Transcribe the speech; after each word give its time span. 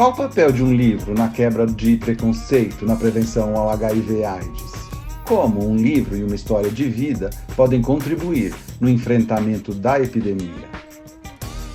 Qual 0.00 0.12
o 0.12 0.16
papel 0.16 0.50
de 0.50 0.62
um 0.62 0.72
livro 0.72 1.12
na 1.12 1.28
quebra 1.28 1.66
de 1.66 1.98
preconceito 1.98 2.86
na 2.86 2.96
prevenção 2.96 3.54
ao 3.54 3.68
HIV/AIDS? 3.68 4.72
Como 5.26 5.62
um 5.68 5.76
livro 5.76 6.16
e 6.16 6.24
uma 6.24 6.34
história 6.34 6.70
de 6.70 6.88
vida 6.88 7.28
podem 7.54 7.82
contribuir 7.82 8.54
no 8.80 8.88
enfrentamento 8.88 9.74
da 9.74 10.00
epidemia? 10.00 10.70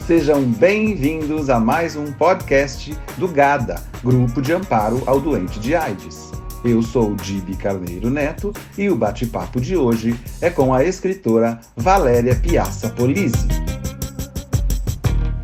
Sejam 0.07 0.41
bem-vindos 0.41 1.51
a 1.51 1.59
mais 1.59 1.95
um 1.95 2.11
podcast 2.13 2.97
do 3.15 3.27
GADA, 3.27 3.79
Grupo 4.03 4.41
de 4.41 4.53
Amparo 4.53 5.03
ao 5.05 5.21
Doente 5.21 5.59
de 5.59 5.75
AIDS. 5.75 6.31
Eu 6.63 6.81
sou 6.81 7.11
o 7.11 7.15
Dibi 7.15 7.55
Carneiro 7.55 8.09
Neto 8.09 8.51
e 8.75 8.89
o 8.89 8.95
bate-papo 8.95 9.61
de 9.61 9.77
hoje 9.77 10.19
é 10.41 10.49
com 10.49 10.73
a 10.73 10.83
escritora 10.83 11.59
Valéria 11.77 12.35
Piazza 12.35 12.89
Polisi. 12.89 13.65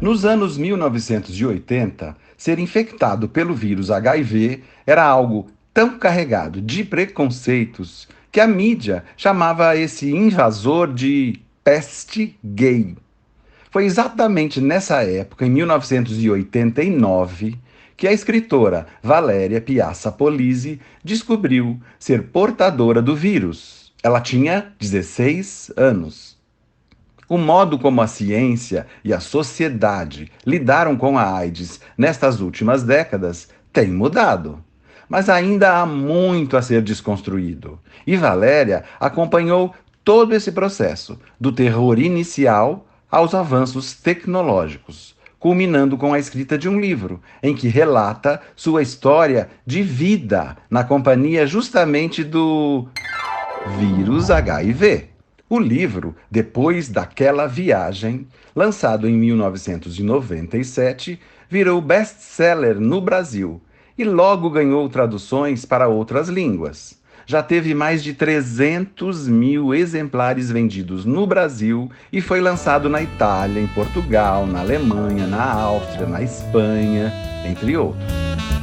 Nos 0.02 0.25
anos 0.25 0.57
1980, 0.57 2.16
ser 2.41 2.58
infectado 2.58 3.30
pelo 3.30 3.54
vírus 3.54 3.91
HIV 3.91 4.63
era 4.84 5.05
algo 5.05 5.52
tão 5.72 6.00
carregado 6.00 6.59
de 6.59 6.84
preconceitos 6.84 8.08
que 8.31 8.40
a 8.40 8.48
mídia 8.48 9.04
chamava 9.16 9.77
esse 9.77 10.09
invasor 10.09 10.91
de 10.91 11.40
peste 11.64 12.36
gay. 12.44 12.98
Foi 13.70 13.86
exatamente 13.86 14.59
nessa 14.59 15.04
época, 15.04 15.45
em 15.45 15.52
1989, 15.52 17.59
que 17.95 18.08
a 18.08 18.12
escritora 18.12 18.88
Valéria 19.03 19.62
Piazza 19.62 20.12
Polisi 20.12 20.81
descobriu 21.03 21.80
ser 22.00 22.30
portadora 22.30 23.03
do 23.03 23.16
vírus. 23.16 23.94
Ela 24.02 24.20
tinha 24.20 24.73
16 24.80 25.73
anos. 25.78 26.30
O 27.31 27.38
modo 27.38 27.80
como 27.80 28.02
a 28.02 28.08
ciência 28.08 28.85
e 29.05 29.13
a 29.13 29.21
sociedade 29.21 30.30
lidaram 30.45 30.98
com 30.98 31.17
a 31.17 31.34
AIDS 31.34 31.80
nestas 31.98 32.41
últimas 32.41 32.84
décadas 32.84 33.47
tem 33.72 33.88
mudado. 33.88 34.61
Mas 35.08 35.30
ainda 35.30 35.80
há 35.80 35.86
muito 35.86 36.58
a 36.58 36.61
ser 36.61 36.81
desconstruído. 36.81 37.80
E 38.05 38.17
Valéria 38.17 38.83
acompanhou 39.00 39.73
todo 40.03 40.36
esse 40.36 40.52
processo, 40.52 41.17
do 41.39 41.53
terror 41.53 41.97
inicial 42.00 42.86
aos 43.09 43.33
avanços 43.33 43.94
tecnológicos, 43.94 45.16
culminando 45.39 45.98
com 45.98 46.14
a 46.14 46.20
escrita 46.20 46.58
de 46.58 46.67
um 46.67 46.77
livro, 46.77 47.22
em 47.42 47.55
que 47.55 47.70
relata 47.70 48.42
sua 48.58 48.81
história 48.81 49.50
de 49.66 49.81
vida 49.81 50.58
na 50.70 50.83
companhia 50.83 51.48
justamente 51.48 52.25
do 52.25 52.89
vírus 53.80 54.30
HIV. 54.30 55.11
O 55.52 55.59
livro, 55.59 56.16
depois 56.31 56.88
daquela 56.88 57.45
viagem, 57.45 58.25
lançado 58.55 59.05
em 59.05 59.17
1997, 59.17 61.19
virou 61.49 61.81
best-seller 61.81 62.80
no 62.80 63.02
Brasil 63.02 63.61
e 63.97 64.05
logo 64.05 64.49
ganhou 64.49 64.88
traduções 64.88 65.66
para 65.66 65.89
outras 65.89 66.30
línguas. 66.30 66.97
Já 67.25 67.43
teve 67.43 67.75
mais 67.75 68.02
de 68.02 68.13
300 68.13 69.27
mil 69.27 69.75
exemplares 69.75 70.49
vendidos 70.49 71.03
no 71.03 71.27
Brasil 71.27 71.91
e 72.13 72.21
foi 72.21 72.39
lançado 72.39 72.88
na 72.88 73.02
Itália, 73.02 73.61
em 73.61 73.67
Portugal, 73.67 74.47
na 74.47 74.61
Alemanha, 74.61 75.27
na 75.27 75.52
Áustria, 75.52 76.08
na 76.08 76.21
Espanha, 76.21 77.11
entre 77.45 77.75
outros. 77.75 78.61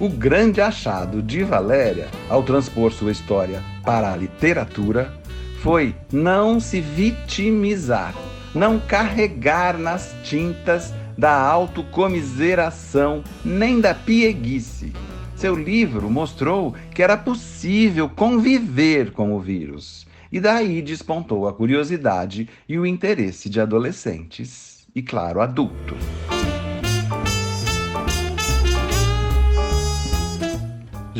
O 0.00 0.08
grande 0.08 0.62
achado 0.62 1.20
de 1.20 1.44
Valéria, 1.44 2.08
ao 2.26 2.42
transpor 2.42 2.90
sua 2.90 3.12
história 3.12 3.62
para 3.84 4.10
a 4.10 4.16
literatura, 4.16 5.12
foi 5.60 5.94
não 6.10 6.58
se 6.58 6.80
vitimizar, 6.80 8.14
não 8.54 8.80
carregar 8.80 9.76
nas 9.76 10.14
tintas 10.24 10.94
da 11.18 11.38
autocomiseração 11.38 13.22
nem 13.44 13.78
da 13.78 13.94
pieguice. 13.94 14.94
Seu 15.36 15.54
livro 15.54 16.10
mostrou 16.10 16.74
que 16.94 17.02
era 17.02 17.18
possível 17.18 18.08
conviver 18.08 19.12
com 19.12 19.34
o 19.34 19.38
vírus. 19.38 20.06
E 20.32 20.40
daí 20.40 20.80
despontou 20.80 21.46
a 21.46 21.52
curiosidade 21.52 22.48
e 22.66 22.78
o 22.78 22.86
interesse 22.86 23.50
de 23.50 23.60
adolescentes 23.60 24.86
e, 24.94 25.02
claro, 25.02 25.42
adultos. 25.42 26.02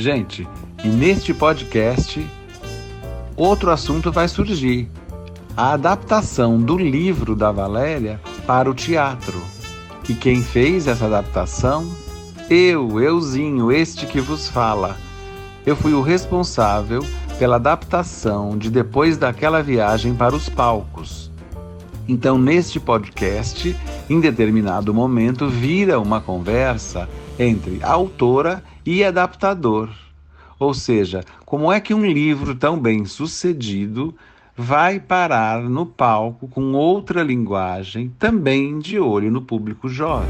Gente, 0.00 0.48
e 0.82 0.88
neste 0.88 1.34
podcast, 1.34 2.26
outro 3.36 3.70
assunto 3.70 4.10
vai 4.10 4.26
surgir: 4.28 4.88
a 5.54 5.74
adaptação 5.74 6.58
do 6.58 6.78
livro 6.78 7.36
da 7.36 7.52
Valéria 7.52 8.18
para 8.46 8.70
o 8.70 8.72
teatro. 8.72 9.38
E 10.08 10.14
quem 10.14 10.42
fez 10.42 10.86
essa 10.86 11.04
adaptação? 11.04 11.86
Eu, 12.48 12.98
euzinho, 12.98 13.70
este 13.70 14.06
que 14.06 14.22
vos 14.22 14.48
fala. 14.48 14.96
Eu 15.66 15.76
fui 15.76 15.92
o 15.92 16.00
responsável 16.00 17.04
pela 17.38 17.56
adaptação 17.56 18.56
de 18.56 18.70
Depois 18.70 19.18
daquela 19.18 19.62
viagem 19.62 20.14
para 20.14 20.34
os 20.34 20.48
palcos. 20.48 21.30
Então, 22.08 22.38
neste 22.38 22.80
podcast, 22.80 23.76
em 24.08 24.18
determinado 24.18 24.94
momento, 24.94 25.46
vira 25.46 26.00
uma 26.00 26.22
conversa 26.22 27.06
entre 27.38 27.80
a 27.82 27.90
autora 27.90 28.64
e 28.84 29.04
adaptador. 29.04 29.90
Ou 30.58 30.74
seja, 30.74 31.24
como 31.46 31.72
é 31.72 31.80
que 31.80 31.94
um 31.94 32.04
livro 32.04 32.54
tão 32.54 32.78
bem 32.78 33.04
sucedido 33.04 34.14
vai 34.56 35.00
parar 35.00 35.62
no 35.62 35.86
palco 35.86 36.46
com 36.46 36.72
outra 36.72 37.22
linguagem, 37.22 38.12
também 38.18 38.78
de 38.78 38.98
olho 38.98 39.30
no 39.30 39.40
público 39.40 39.88
jovem? 39.88 40.28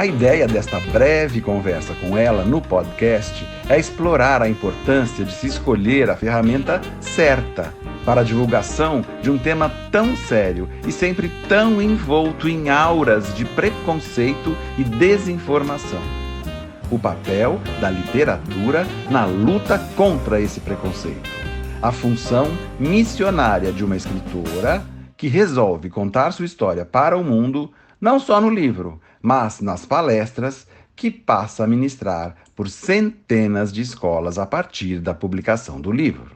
A 0.00 0.06
ideia 0.06 0.46
desta 0.46 0.80
breve 0.80 1.42
conversa 1.42 1.92
com 1.92 2.16
ela 2.16 2.42
no 2.42 2.58
podcast 2.58 3.46
é 3.68 3.78
explorar 3.78 4.40
a 4.40 4.48
importância 4.48 5.26
de 5.26 5.30
se 5.30 5.46
escolher 5.46 6.08
a 6.08 6.16
ferramenta 6.16 6.80
certa 7.02 7.74
para 8.02 8.22
a 8.22 8.24
divulgação 8.24 9.04
de 9.20 9.30
um 9.30 9.36
tema 9.36 9.70
tão 9.92 10.16
sério 10.16 10.66
e 10.88 10.90
sempre 10.90 11.30
tão 11.50 11.82
envolto 11.82 12.48
em 12.48 12.70
auras 12.70 13.34
de 13.34 13.44
preconceito 13.44 14.56
e 14.78 14.84
desinformação. 14.84 16.00
O 16.90 16.98
papel 16.98 17.60
da 17.78 17.90
literatura 17.90 18.86
na 19.10 19.26
luta 19.26 19.78
contra 19.96 20.40
esse 20.40 20.60
preconceito. 20.60 21.28
A 21.82 21.92
função 21.92 22.46
missionária 22.78 23.70
de 23.70 23.84
uma 23.84 23.98
escritora 23.98 24.82
que 25.14 25.28
resolve 25.28 25.90
contar 25.90 26.30
sua 26.30 26.46
história 26.46 26.86
para 26.86 27.18
o 27.18 27.22
mundo, 27.22 27.70
não 28.00 28.18
só 28.18 28.40
no 28.40 28.48
livro, 28.48 28.98
mas 29.22 29.60
nas 29.60 29.84
palestras 29.84 30.66
que 30.96 31.10
passa 31.10 31.64
a 31.64 31.66
ministrar 31.66 32.36
por 32.54 32.68
centenas 32.68 33.72
de 33.72 33.80
escolas 33.80 34.38
a 34.38 34.46
partir 34.46 35.00
da 35.00 35.14
publicação 35.14 35.80
do 35.80 35.90
livro. 35.90 36.30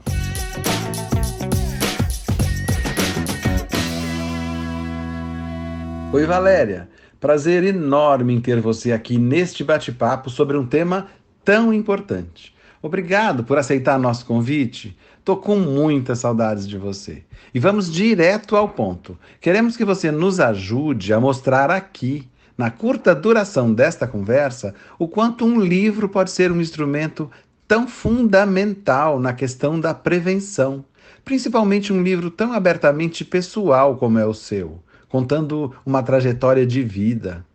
Oi, 6.13 6.25
Valéria. 6.27 6.89
Prazer 7.19 7.65
enorme 7.65 8.35
em 8.35 8.41
ter 8.41 8.61
você 8.61 8.93
aqui 8.93 9.19
neste 9.19 9.65
bate-papo 9.65 10.31
sobre 10.31 10.57
um 10.57 10.67
tema 10.67 11.09
tão 11.45 11.73
importante. 11.73 12.55
Obrigado 12.81 13.45
por 13.45 13.59
aceitar 13.59 13.99
nosso 13.99 14.27
convite. 14.27 14.97
Tô 15.25 15.37
com 15.37 15.57
muitas 15.57 16.19
saudades 16.19 16.69
de 16.69 16.77
você. 16.77 17.25
E 17.55 17.59
vamos 17.59 17.91
direto 17.91 18.57
ao 18.57 18.69
ponto. 18.69 19.19
Queremos 19.41 19.77
que 19.77 19.85
você 19.85 20.13
nos 20.13 20.39
ajude 20.39 21.13
a 21.13 21.19
mostrar 21.19 21.71
aqui, 21.71 22.29
na 22.57 22.71
curta 22.71 23.15
duração 23.15 23.73
desta 23.73 24.07
conversa, 24.07 24.75
o 24.99 25.09
quanto 25.09 25.45
um 25.45 25.61
livro 25.61 26.09
pode 26.09 26.31
ser 26.31 26.53
um 26.53 26.61
instrumento 26.61 27.31
tão 27.67 27.89
fundamental 27.89 29.19
na 29.19 29.33
questão 29.33 29.81
da 29.81 29.93
prevenção, 29.95 30.85
principalmente 31.25 31.93
um 31.93 32.03
livro 32.03 32.31
tão 32.31 32.53
abertamente 32.53 33.25
pessoal 33.25 33.97
como 33.97 34.19
é 34.19 34.27
o 34.27 34.35
seu 34.35 34.85
contando 35.15 35.73
uma 35.87 36.03
trajetória 36.03 36.67
de 36.67 36.83
vida. 36.83 37.47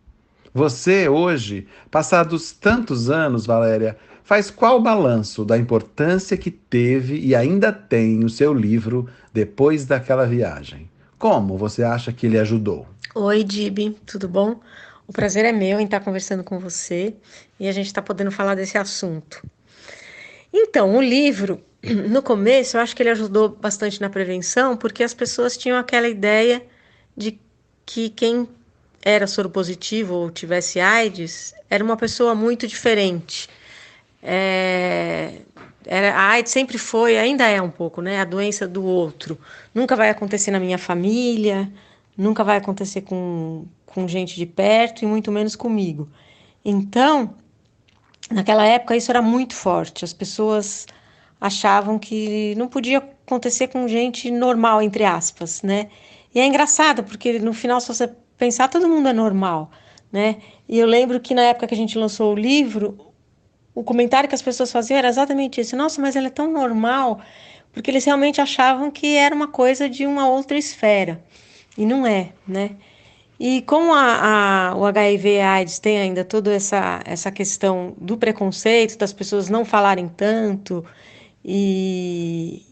Você, 0.54 1.10
hoje, 1.10 1.66
passados 1.90 2.52
tantos 2.52 3.10
anos, 3.10 3.44
Valéria, 3.44 3.98
faz 4.24 4.50
qual 4.50 4.80
balanço 4.80 5.44
da 5.44 5.58
importância 5.58 6.38
que 6.38 6.50
teve 6.50 7.20
e 7.20 7.34
ainda 7.34 7.70
tem 7.70 8.24
o 8.24 8.30
seu 8.30 8.54
livro 8.54 9.06
depois 9.30 9.84
daquela 9.84 10.24
viagem? 10.24 10.88
Como 11.18 11.58
você 11.58 11.82
acha 11.82 12.14
que 12.14 12.24
ele 12.24 12.38
ajudou? 12.38 12.86
Oi, 13.14 13.44
Dib, 13.44 13.94
tudo 14.06 14.26
bom? 14.26 14.58
O 15.10 15.12
prazer 15.12 15.44
é 15.44 15.50
meu 15.50 15.80
em 15.80 15.86
estar 15.86 15.98
conversando 15.98 16.44
com 16.44 16.60
você 16.60 17.12
e 17.58 17.66
a 17.66 17.72
gente 17.72 17.86
está 17.86 18.00
podendo 18.00 18.30
falar 18.30 18.54
desse 18.54 18.78
assunto. 18.78 19.42
Então, 20.52 20.94
o 20.94 21.02
livro, 21.02 21.60
no 21.82 22.22
começo, 22.22 22.76
eu 22.76 22.80
acho 22.80 22.94
que 22.94 23.02
ele 23.02 23.10
ajudou 23.10 23.48
bastante 23.48 24.00
na 24.00 24.08
prevenção, 24.08 24.76
porque 24.76 25.02
as 25.02 25.12
pessoas 25.12 25.56
tinham 25.56 25.76
aquela 25.76 26.08
ideia 26.08 26.64
de 27.16 27.40
que 27.84 28.10
quem 28.10 28.48
era 29.02 29.26
soropositivo 29.26 30.14
ou 30.14 30.30
tivesse 30.30 30.78
AIDS 30.78 31.54
era 31.68 31.82
uma 31.82 31.96
pessoa 31.96 32.32
muito 32.32 32.68
diferente. 32.68 33.48
É, 34.22 35.40
era, 35.86 36.14
a 36.14 36.28
AIDS 36.28 36.52
sempre 36.52 36.78
foi, 36.78 37.18
ainda 37.18 37.48
é 37.48 37.60
um 37.60 37.70
pouco, 37.70 38.00
né? 38.00 38.20
A 38.20 38.24
doença 38.24 38.68
do 38.68 38.84
outro. 38.84 39.36
Nunca 39.74 39.96
vai 39.96 40.08
acontecer 40.08 40.52
na 40.52 40.60
minha 40.60 40.78
família, 40.78 41.68
nunca 42.16 42.44
vai 42.44 42.56
acontecer 42.56 43.02
com, 43.02 43.66
com 43.86 44.06
gente 44.06 44.36
de 44.36 44.46
perto 44.46 45.02
e 45.02 45.06
muito 45.06 45.30
menos 45.32 45.56
comigo. 45.56 46.08
Então, 46.64 47.34
naquela 48.30 48.66
época 48.66 48.96
isso 48.96 49.10
era 49.10 49.22
muito 49.22 49.54
forte. 49.54 50.04
As 50.04 50.12
pessoas 50.12 50.86
achavam 51.40 51.98
que 51.98 52.54
não 52.56 52.68
podia 52.68 52.98
acontecer 52.98 53.68
com 53.68 53.88
gente 53.88 54.30
normal, 54.30 54.82
entre 54.82 55.04
aspas, 55.04 55.62
né? 55.62 55.88
E 56.34 56.38
é 56.38 56.46
engraçado, 56.46 57.02
porque 57.02 57.38
no 57.38 57.52
final, 57.52 57.80
se 57.80 57.88
você 57.88 58.08
pensar, 58.36 58.68
todo 58.68 58.88
mundo 58.88 59.08
é 59.08 59.12
normal, 59.12 59.70
né? 60.12 60.36
E 60.68 60.78
eu 60.78 60.86
lembro 60.86 61.18
que 61.20 61.34
na 61.34 61.42
época 61.42 61.66
que 61.66 61.74
a 61.74 61.76
gente 61.76 61.98
lançou 61.98 62.32
o 62.32 62.36
livro, 62.36 63.12
o 63.74 63.82
comentário 63.82 64.28
que 64.28 64.34
as 64.34 64.42
pessoas 64.42 64.70
faziam 64.70 64.98
era 64.98 65.08
exatamente 65.08 65.60
esse: 65.60 65.74
nossa, 65.74 66.00
mas 66.00 66.16
ela 66.16 66.26
é 66.26 66.30
tão 66.30 66.52
normal, 66.52 67.20
porque 67.72 67.90
eles 67.90 68.04
realmente 68.04 68.40
achavam 68.40 68.90
que 68.90 69.16
era 69.16 69.34
uma 69.34 69.48
coisa 69.48 69.88
de 69.88 70.06
uma 70.06 70.28
outra 70.28 70.58
esfera. 70.58 71.22
E 71.76 71.86
não 71.86 72.06
é, 72.06 72.32
né? 72.46 72.76
E 73.38 73.62
como 73.62 73.94
a, 73.94 74.70
a, 74.72 74.76
o 74.76 74.84
HIV 74.84 75.40
AIDS 75.40 75.78
tem 75.78 75.98
ainda 75.98 76.24
toda 76.24 76.52
essa, 76.52 77.00
essa 77.06 77.30
questão 77.30 77.94
do 77.98 78.16
preconceito, 78.18 78.98
das 78.98 79.14
pessoas 79.14 79.48
não 79.48 79.64
falarem 79.64 80.08
tanto, 80.08 80.84
e, 81.42 82.66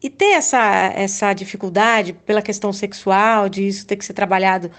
e 0.00 0.08
ter 0.08 0.34
essa, 0.34 0.92
essa 0.94 1.32
dificuldade 1.32 2.12
pela 2.12 2.40
questão 2.40 2.72
sexual, 2.72 3.48
de 3.48 3.66
isso 3.66 3.84
ter 3.86 3.96
que 3.96 4.04
ser 4.04 4.12
trabalhado 4.14 4.70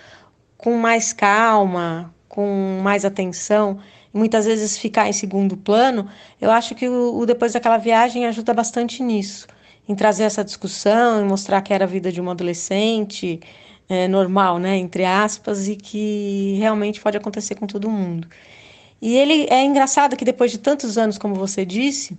com 0.58 0.78
mais 0.78 1.12
calma, 1.12 2.16
com 2.30 2.80
mais 2.82 3.04
atenção, 3.04 3.80
muitas 4.14 4.46
vezes 4.46 4.78
ficar 4.78 5.10
em 5.10 5.14
segundo 5.14 5.58
plano, 5.58 6.10
eu 6.40 6.50
acho 6.52 6.74
que 6.74 6.88
o, 6.88 7.18
o 7.18 7.26
depois 7.26 7.54
daquela 7.54 7.78
viagem 7.78 8.26
ajuda 8.26 8.54
bastante 8.54 9.04
nisso, 9.04 9.46
em 9.88 9.96
trazer 9.96 10.24
essa 10.24 10.44
discussão, 10.44 11.22
em 11.22 11.28
mostrar 11.28 11.62
que 11.62 11.74
era 11.74 11.86
a 11.86 11.88
vida 11.88 12.12
de 12.12 12.20
uma 12.20 12.32
adolescente 12.32 13.40
é, 13.88 14.08
normal, 14.08 14.60
né, 14.60 14.78
entre 14.78 15.06
aspas, 15.06 15.68
e 15.68 15.76
que 15.76 16.56
realmente 16.58 17.00
pode 17.02 17.18
acontecer 17.18 17.56
com 17.56 17.68
todo 17.68 17.90
mundo. 17.90 18.28
E 19.02 19.16
ele 19.16 19.48
é 19.50 19.64
engraçado 19.64 20.16
que 20.16 20.26
depois 20.26 20.52
de 20.52 20.58
tantos 20.58 20.98
anos, 20.98 21.18
como 21.18 21.36
você 21.36 21.66
disse, 21.66 22.18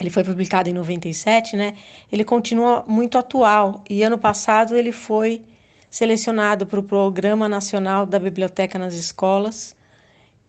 ele 0.00 0.10
foi 0.10 0.24
publicado 0.24 0.68
em 0.68 0.72
97, 0.72 1.56
né? 1.56 1.74
Ele 2.10 2.24
continua 2.24 2.84
muito 2.88 3.18
atual 3.18 3.84
e 3.88 4.02
ano 4.02 4.18
passado 4.18 4.74
ele 4.76 4.90
foi 4.90 5.44
selecionado 5.90 6.66
para 6.66 6.80
o 6.80 6.82
Programa 6.82 7.48
Nacional 7.48 8.06
da 8.06 8.18
Biblioteca 8.18 8.78
nas 8.78 8.94
Escolas 8.94 9.76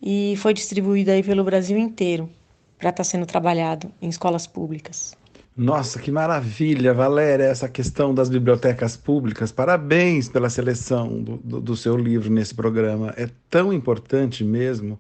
e 0.01 0.35
foi 0.37 0.53
distribuído 0.53 1.11
aí 1.11 1.21
pelo 1.21 1.43
Brasil 1.43 1.77
inteiro 1.77 2.29
para 2.77 2.89
estar 2.89 3.03
sendo 3.03 3.25
trabalhado 3.25 3.91
em 4.01 4.07
escolas 4.07 4.47
públicas. 4.47 5.15
Nossa, 5.55 5.99
que 5.99 6.11
maravilha, 6.11 6.95
Valéria, 6.95 7.43
essa 7.43 7.69
questão 7.69 8.13
das 8.13 8.27
bibliotecas 8.27 8.97
públicas. 8.97 9.51
Parabéns 9.51 10.27
pela 10.27 10.49
seleção 10.49 11.21
do, 11.21 11.37
do, 11.37 11.61
do 11.61 11.77
seu 11.77 11.95
livro 11.95 12.31
nesse 12.31 12.55
programa. 12.55 13.13
É 13.15 13.29
tão 13.51 13.71
importante 13.71 14.43
mesmo. 14.43 14.99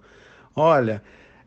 Olha, 0.55 1.01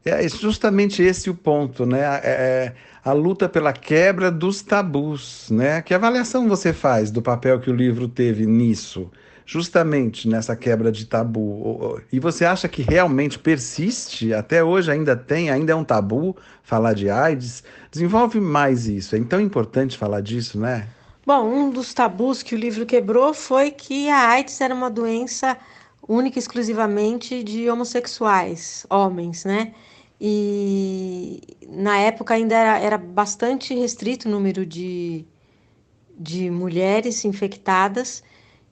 é 0.05 0.29
justamente 0.29 1.03
esse 1.03 1.31
o 1.31 1.35
ponto, 1.35 1.87
né? 1.87 2.01
É, 2.01 2.21
é, 2.25 2.75
a 3.05 3.13
luta 3.13 3.49
pela 3.49 3.73
quebra 3.73 4.29
dos 4.31 4.61
tabus, 4.63 5.51
né? 5.51 5.83
Que 5.83 5.95
avaliação 5.95 6.49
você 6.49 6.73
faz 6.73 7.11
do 7.11 7.23
papel 7.23 7.61
que 7.61 7.71
o 7.71 7.75
livro 7.75 8.09
teve 8.09 8.45
nisso? 8.45 9.09
Justamente 9.47 10.29
nessa 10.29 10.57
quebra 10.57 10.91
de 10.91 11.07
tabu. 11.07 12.03
E 12.13 12.19
você 12.19 12.45
acha 12.45 12.69
que 12.69 12.83
realmente 12.83 13.39
persiste? 13.39 14.35
Até 14.35 14.63
hoje 14.63 14.91
ainda 14.91 15.17
tem, 15.17 15.49
ainda 15.49 15.73
é 15.73 15.75
um 15.77 15.85
tabu 15.85 16.37
falar 16.65 16.93
de 16.95 17.09
AIDS? 17.09 17.63
Desenvolve 17.91 18.41
mais 18.41 18.89
isso. 18.89 19.15
É 19.15 19.21
tão 19.23 19.41
importante 19.41 19.97
falar 19.97 20.21
disso, 20.21 20.59
né? 20.59 20.89
Bom, 21.25 21.45
um 21.49 21.71
dos 21.71 21.95
tabus 21.95 22.43
que 22.43 22.57
o 22.57 22.59
livro 22.59 22.85
quebrou 22.85 23.33
foi 23.33 23.71
que 23.71 24.11
a 24.11 24.31
AIDS 24.31 24.61
era 24.61 24.75
uma 24.75 24.91
doença 24.91 25.57
única 26.09 26.39
e 26.39 26.41
exclusivamente 26.41 27.43
de 27.43 27.71
homossexuais, 27.71 28.85
homens, 28.91 29.45
né? 29.45 29.73
E 30.21 31.41
na 31.69 31.99
época 31.99 32.35
ainda 32.35 32.55
era, 32.55 32.79
era 32.79 32.99
bastante 32.99 33.75
restrito 33.75 34.29
o 34.29 34.31
número 34.31 34.65
de, 34.65 35.25
de 36.19 36.51
mulheres 36.51 37.25
infectadas 37.25 38.23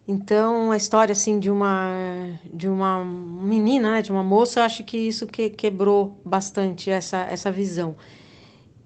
então, 0.07 0.71
a 0.71 0.77
história 0.77 1.13
assim 1.13 1.39
de 1.39 1.51
uma 1.51 2.39
de 2.53 2.69
uma 2.69 3.05
menina, 3.05 3.93
né, 3.93 4.03
de 4.03 4.13
uma 4.13 4.23
moça, 4.23 4.61
eu 4.61 4.65
acho 4.65 4.85
que 4.85 4.99
isso 4.99 5.27
que 5.27 5.49
quebrou 5.51 6.21
bastante 6.25 6.91
essa 6.91 7.19
essa 7.23 7.51
visão. 7.51 7.97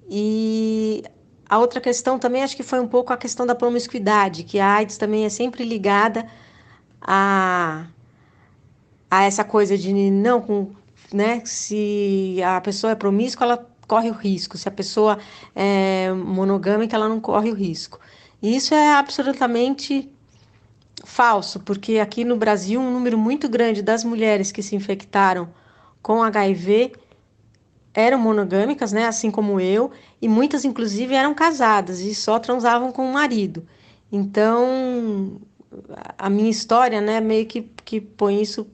E 0.09 1.03
a 1.49 1.59
outra 1.59 1.81
questão 1.81 2.19
também 2.19 2.43
acho 2.43 2.57
que 2.57 2.63
foi 2.63 2.81
um 2.81 2.89
pouco 2.89 3.13
a 3.13 3.17
questão 3.17 3.47
da 3.47 3.55
promiscuidade, 3.55 4.45
que 4.45 4.59
a 4.61 4.75
AIDS 4.77 4.97
também 4.99 5.25
é 5.25 5.29
sempre 5.29 5.65
ligada 5.65 6.27
a 7.01 7.87
a 9.11 9.25
essa 9.25 9.45
coisa 9.45 9.77
de 9.79 9.93
não 10.11 10.41
com, 10.41 10.71
né, 11.13 11.43
se 11.45 12.41
a 12.45 12.61
pessoa 12.61 12.93
é 12.93 12.95
promíscua, 12.95 13.45
ela 13.47 13.67
corre 13.87 14.11
o 14.11 14.13
risco, 14.15 14.59
se 14.59 14.69
a 14.69 14.73
pessoa 14.73 15.19
é 15.55 16.13
monogâmica, 16.13 16.97
ela 16.97 17.09
não 17.09 17.21
corre 17.21 17.51
o 17.51 17.55
risco. 17.55 17.99
E 18.43 18.55
isso 18.57 18.75
é 18.75 18.95
absolutamente 18.95 20.13
falso, 21.05 21.61
porque 21.61 21.99
aqui 21.99 22.25
no 22.25 22.37
Brasil 22.37 22.81
um 22.81 22.93
número 22.93 23.19
muito 23.19 23.49
grande 23.49 23.83
das 23.83 24.05
mulheres 24.05 24.53
que 24.53 24.63
se 24.63 24.75
infectaram 24.77 25.49
com 26.03 26.23
HIV 26.23 26.93
eram 27.95 28.19
monogâmicas, 28.19 28.93
né, 28.93 29.07
assim 29.07 29.31
como 29.31 29.61
eu, 29.61 29.91
e 30.23 30.29
muitas 30.29 30.65
inclusive 30.65 31.15
eram 31.15 31.35
casadas 31.35 32.01
e 32.01 32.15
só 32.15 32.39
transavam 32.39 32.93
com 32.93 33.09
o 33.09 33.13
marido. 33.13 33.67
Então, 34.11 35.41
a 36.17 36.31
minha 36.31 36.51
história, 36.51 37.01
né, 37.01 37.21
meio 37.21 37.47
que, 37.47 37.63
que 37.85 38.01
põe 38.01 38.41
isso 38.41 38.67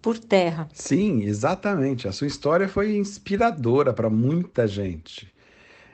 por 0.00 0.18
terra. 0.18 0.68
Sim, 0.72 1.24
exatamente. 1.24 2.08
A 2.08 2.12
sua 2.12 2.26
história 2.26 2.68
foi 2.68 2.96
inspiradora 2.96 3.92
para 3.92 4.08
muita 4.08 4.66
gente. 4.66 5.32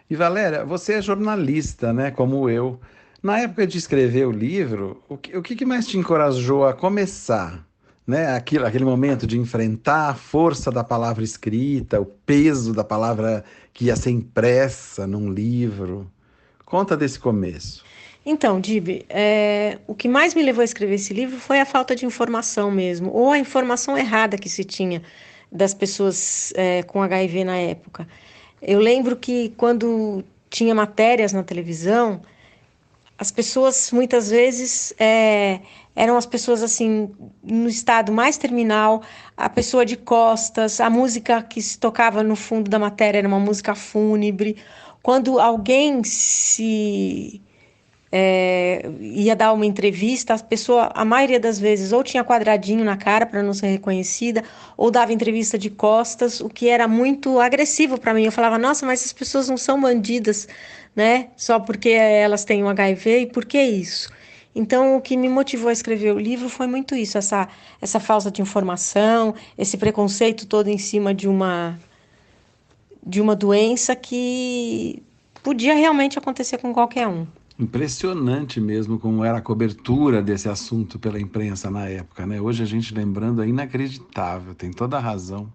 E 0.08 0.14
Valéria, 0.14 0.64
você 0.64 0.94
é 0.94 1.02
jornalista, 1.02 1.92
né, 1.92 2.10
como 2.10 2.48
eu. 2.48 2.78
Na 3.22 3.38
época 3.38 3.64
de 3.68 3.78
escrever 3.78 4.26
o 4.26 4.32
livro, 4.32 5.00
o 5.08 5.16
que, 5.16 5.36
o 5.36 5.42
que 5.42 5.64
mais 5.64 5.86
te 5.86 5.96
encorajou 5.96 6.66
a 6.66 6.72
começar? 6.72 7.64
Né? 8.04 8.34
Aquilo, 8.34 8.66
aquele 8.66 8.84
momento 8.84 9.28
de 9.28 9.38
enfrentar 9.38 10.08
a 10.08 10.14
força 10.14 10.72
da 10.72 10.82
palavra 10.82 11.22
escrita, 11.22 12.00
o 12.00 12.04
peso 12.04 12.74
da 12.74 12.82
palavra 12.82 13.44
que 13.72 13.84
ia 13.84 13.94
ser 13.94 14.10
impressa 14.10 15.06
num 15.06 15.32
livro. 15.32 16.10
Conta 16.64 16.96
desse 16.96 17.20
começo. 17.20 17.84
Então, 18.26 18.60
Dib, 18.60 19.04
é, 19.08 19.78
o 19.86 19.94
que 19.94 20.08
mais 20.08 20.34
me 20.34 20.42
levou 20.42 20.62
a 20.62 20.64
escrever 20.64 20.96
esse 20.96 21.14
livro 21.14 21.38
foi 21.38 21.60
a 21.60 21.64
falta 21.64 21.94
de 21.94 22.04
informação 22.04 22.72
mesmo, 22.72 23.12
ou 23.12 23.30
a 23.30 23.38
informação 23.38 23.96
errada 23.96 24.36
que 24.36 24.48
se 24.48 24.64
tinha 24.64 25.00
das 25.50 25.72
pessoas 25.74 26.52
é, 26.56 26.82
com 26.82 27.00
HIV 27.00 27.44
na 27.44 27.56
época. 27.56 28.08
Eu 28.60 28.80
lembro 28.80 29.16
que 29.16 29.52
quando 29.56 30.24
tinha 30.50 30.74
matérias 30.74 31.32
na 31.32 31.42
televisão, 31.44 32.20
as 33.18 33.30
pessoas 33.30 33.90
muitas 33.92 34.30
vezes 34.30 34.92
é, 34.98 35.60
eram 35.94 36.16
as 36.16 36.26
pessoas 36.26 36.62
assim 36.62 37.10
no 37.42 37.68
estado 37.68 38.12
mais 38.12 38.36
terminal, 38.36 39.02
a 39.36 39.48
pessoa 39.48 39.84
de 39.84 39.96
costas, 39.96 40.80
a 40.80 40.90
música 40.90 41.42
que 41.42 41.60
se 41.60 41.78
tocava 41.78 42.22
no 42.22 42.36
fundo 42.36 42.70
da 42.70 42.78
matéria 42.78 43.18
era 43.18 43.28
uma 43.28 43.40
música 43.40 43.74
fúnebre. 43.74 44.56
Quando 45.02 45.38
alguém 45.38 46.02
se 46.04 47.42
é, 48.14 48.90
ia 49.00 49.34
dar 49.34 49.54
uma 49.54 49.64
entrevista, 49.64 50.34
a 50.34 50.38
pessoa, 50.38 50.90
a 50.94 51.02
maioria 51.02 51.40
das 51.40 51.58
vezes, 51.58 51.92
ou 51.92 52.04
tinha 52.04 52.22
quadradinho 52.22 52.84
na 52.84 52.94
cara 52.94 53.24
para 53.24 53.42
não 53.42 53.54
ser 53.54 53.68
reconhecida, 53.68 54.44
ou 54.76 54.90
dava 54.90 55.14
entrevista 55.14 55.56
de 55.56 55.70
costas, 55.70 56.38
o 56.38 56.48
que 56.48 56.68
era 56.68 56.86
muito 56.86 57.40
agressivo 57.40 57.98
para 57.98 58.12
mim. 58.12 58.24
Eu 58.24 58.32
falava, 58.32 58.58
nossa, 58.58 58.84
mas 58.84 59.00
essas 59.00 59.14
pessoas 59.14 59.48
não 59.48 59.56
são 59.56 59.80
bandidas, 59.80 60.46
né? 60.94 61.28
Só 61.36 61.58
porque 61.58 61.90
elas 61.90 62.44
têm 62.44 62.62
o 62.62 62.66
um 62.66 62.68
HIV 62.68 63.20
e 63.20 63.26
por 63.26 63.44
que 63.44 63.60
isso? 63.60 64.10
Então, 64.54 64.96
o 64.96 65.00
que 65.00 65.16
me 65.16 65.28
motivou 65.28 65.68
a 65.68 65.72
escrever 65.72 66.14
o 66.14 66.18
livro 66.18 66.48
foi 66.48 66.66
muito 66.66 66.94
isso, 66.94 67.16
essa, 67.16 67.48
essa 67.80 67.98
falta 67.98 68.30
de 68.30 68.42
informação, 68.42 69.34
esse 69.56 69.78
preconceito 69.78 70.46
todo 70.46 70.68
em 70.68 70.76
cima 70.76 71.14
de 71.14 71.26
uma, 71.26 71.78
de 73.04 73.20
uma 73.20 73.34
doença 73.34 73.96
que 73.96 75.02
podia 75.42 75.74
realmente 75.74 76.18
acontecer 76.18 76.58
com 76.58 76.72
qualquer 76.72 77.08
um. 77.08 77.26
Impressionante 77.58 78.60
mesmo 78.60 78.98
como 78.98 79.24
era 79.24 79.38
a 79.38 79.42
cobertura 79.42 80.22
desse 80.22 80.48
assunto 80.48 80.98
pela 80.98 81.20
imprensa 81.20 81.70
na 81.70 81.88
época, 81.88 82.26
né? 82.26 82.40
Hoje 82.40 82.62
a 82.62 82.66
gente 82.66 82.94
lembrando 82.94 83.42
é 83.42 83.48
inacreditável, 83.48 84.54
tem 84.54 84.70
toda 84.70 84.96
a 84.98 85.00
razão. 85.00 85.50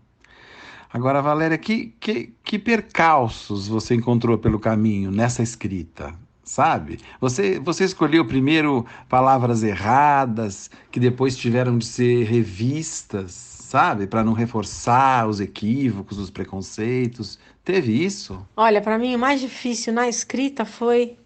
Agora, 0.91 1.21
Valéria, 1.21 1.57
que, 1.57 1.93
que, 1.99 2.33
que 2.43 2.57
percalços 2.59 3.67
você 3.67 3.95
encontrou 3.95 4.37
pelo 4.37 4.59
caminho 4.59 5.11
nessa 5.11 5.43
escrita? 5.43 6.13
Sabe? 6.43 6.99
Você, 7.19 7.59
você 7.59 7.83
escolheu 7.83 8.25
primeiro 8.25 8.85
palavras 9.09 9.63
erradas, 9.63 10.69
que 10.89 10.99
depois 10.99 11.35
tiveram 11.35 11.77
de 11.77 11.85
ser 11.85 12.23
revistas. 12.23 13.31
sabe? 13.67 14.07
Para 14.07 14.23
não 14.23 14.31
reforçar 14.33 15.27
os 15.27 15.41
equívocos, 15.41 16.17
os 16.17 16.29
preconceitos. 16.29 17.37
Teve 17.65 17.91
isso? 17.91 18.47
Olha, 18.55 18.81
para 18.81 18.97
mim 18.97 19.13
o 19.13 19.19
mais 19.19 19.41
difícil 19.41 19.91
na 19.91 20.07
escrita 20.07 20.63
foi 20.63 21.17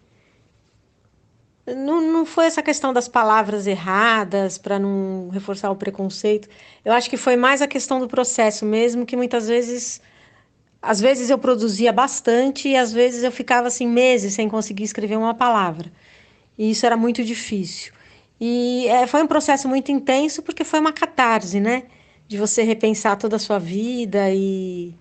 não, 1.66 2.00
não 2.00 2.26
foi 2.26 2.46
essa 2.46 2.62
questão 2.62 2.92
das 2.92 3.08
palavras 3.08 3.66
erradas 3.66 4.58
para 4.58 4.78
não 4.78 5.28
reforçar 5.30 5.70
o 5.70 5.76
preconceito. 5.76 6.48
Eu 6.84 6.92
acho 6.92 7.08
que 7.08 7.16
foi 7.16 7.36
mais 7.36 7.62
a 7.62 7.68
questão 7.68 8.00
do 8.00 8.08
processo 8.08 8.64
mesmo, 8.64 9.06
que 9.06 9.16
muitas 9.16 9.48
vezes 9.48 10.00
às 10.82 11.00
vezes 11.00 11.30
eu 11.30 11.38
produzia 11.38 11.92
bastante 11.92 12.68
e 12.68 12.76
às 12.76 12.92
vezes 12.92 13.22
eu 13.22 13.30
ficava 13.30 13.68
assim 13.68 13.86
meses 13.86 14.34
sem 14.34 14.48
conseguir 14.48 14.82
escrever 14.82 15.16
uma 15.16 15.34
palavra. 15.34 15.92
E 16.58 16.70
isso 16.70 16.84
era 16.84 16.96
muito 16.96 17.24
difícil. 17.24 17.92
E 18.40 18.88
é, 18.88 19.06
foi 19.06 19.22
um 19.22 19.26
processo 19.26 19.68
muito 19.68 19.92
intenso 19.92 20.42
porque 20.42 20.64
foi 20.64 20.80
uma 20.80 20.92
catarse, 20.92 21.60
né? 21.60 21.84
De 22.26 22.36
você 22.36 22.62
repensar 22.64 23.16
toda 23.16 23.36
a 23.36 23.38
sua 23.38 23.58
vida 23.58 24.30
e, 24.30 24.94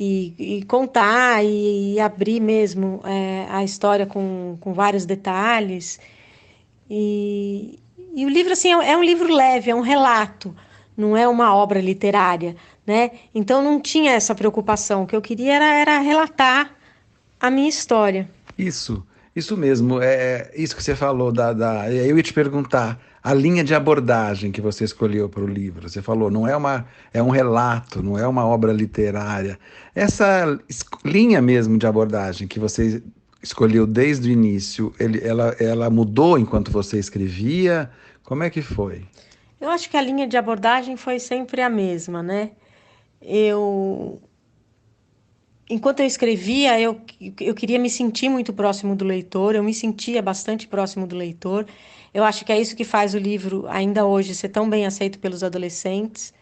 e, 0.00 0.34
e 0.38 0.62
contar 0.64 1.44
e, 1.44 1.94
e, 1.94 2.00
abrir 2.00 2.40
mesmo 2.40 3.02
é, 3.04 3.46
a 3.50 3.62
história 3.62 4.06
com, 4.06 4.56
com 4.58 4.72
vários 4.72 5.04
detalhes. 5.04 6.00
E, 6.88 7.78
e 8.16 8.24
o 8.24 8.28
livro, 8.28 8.52
assim, 8.52 8.72
é, 8.72 8.92
é 8.92 8.96
um 8.96 9.04
livro 9.04 9.32
leve, 9.32 9.70
é 9.70 9.74
um 9.74 9.82
relato, 9.82 10.56
não 10.96 11.14
é 11.14 11.28
uma 11.28 11.54
obra 11.54 11.80
literária 11.80 12.56
né? 12.90 13.12
Então 13.32 13.62
não 13.62 13.80
tinha 13.80 14.12
essa 14.12 14.34
preocupação. 14.34 15.04
O 15.04 15.06
que 15.06 15.14
eu 15.14 15.22
queria 15.22 15.54
era, 15.54 15.74
era 15.74 15.98
relatar 16.00 16.74
a 17.38 17.48
minha 17.48 17.68
história. 17.68 18.28
Isso, 18.58 19.06
isso 19.34 19.56
mesmo. 19.56 20.02
É, 20.02 20.14
é 20.14 20.52
isso 20.56 20.74
que 20.74 20.82
você 20.82 20.96
falou 20.96 21.30
da, 21.30 21.52
da. 21.52 21.88
Eu 21.92 22.16
ia 22.16 22.22
te 22.22 22.32
perguntar 22.32 23.00
a 23.22 23.34
linha 23.34 23.62
de 23.62 23.74
abordagem 23.74 24.50
que 24.50 24.60
você 24.60 24.84
escolheu 24.84 25.28
para 25.28 25.42
o 25.42 25.46
livro. 25.46 25.88
Você 25.88 26.00
falou, 26.00 26.30
não 26.30 26.46
é 26.46 26.56
uma 26.56 26.86
é 27.12 27.22
um 27.22 27.30
relato, 27.30 28.02
não 28.02 28.18
é 28.18 28.26
uma 28.26 28.46
obra 28.46 28.72
literária. 28.72 29.58
Essa 29.94 30.58
linha 31.04 31.40
mesmo 31.40 31.78
de 31.78 31.86
abordagem 31.86 32.48
que 32.48 32.58
você 32.58 33.02
escolheu 33.42 33.86
desde 33.86 34.28
o 34.28 34.32
início, 34.32 34.94
ele, 34.98 35.20
ela, 35.26 35.56
ela 35.58 35.90
mudou 35.90 36.38
enquanto 36.38 36.70
você 36.70 36.98
escrevia? 36.98 37.90
Como 38.22 38.42
é 38.42 38.50
que 38.50 38.62
foi? 38.62 39.02
Eu 39.60 39.70
acho 39.70 39.90
que 39.90 39.96
a 39.96 40.02
linha 40.02 40.26
de 40.26 40.36
abordagem 40.36 40.96
foi 40.96 41.18
sempre 41.18 41.62
a 41.62 41.68
mesma, 41.68 42.22
né? 42.22 42.52
eu 43.20 44.20
enquanto 45.68 46.00
eu 46.00 46.06
escrevia, 46.06 46.80
eu, 46.80 47.00
eu 47.40 47.54
queria 47.54 47.78
me 47.78 47.88
sentir 47.88 48.28
muito 48.28 48.52
próximo 48.52 48.96
do 48.96 49.04
leitor, 49.04 49.54
eu 49.54 49.62
me 49.62 49.72
sentia 49.72 50.20
bastante 50.20 50.66
próximo 50.66 51.06
do 51.06 51.14
leitor. 51.14 51.64
Eu 52.12 52.24
acho 52.24 52.44
que 52.44 52.52
é 52.52 52.60
isso 52.60 52.74
que 52.74 52.84
faz 52.84 53.14
o 53.14 53.18
livro, 53.18 53.66
ainda 53.68 54.04
hoje, 54.04 54.34
ser 54.34 54.48
tão 54.48 54.68
bem 54.68 54.84
aceito 54.84 55.18
pelos 55.18 55.44
adolescentes. 55.44 56.34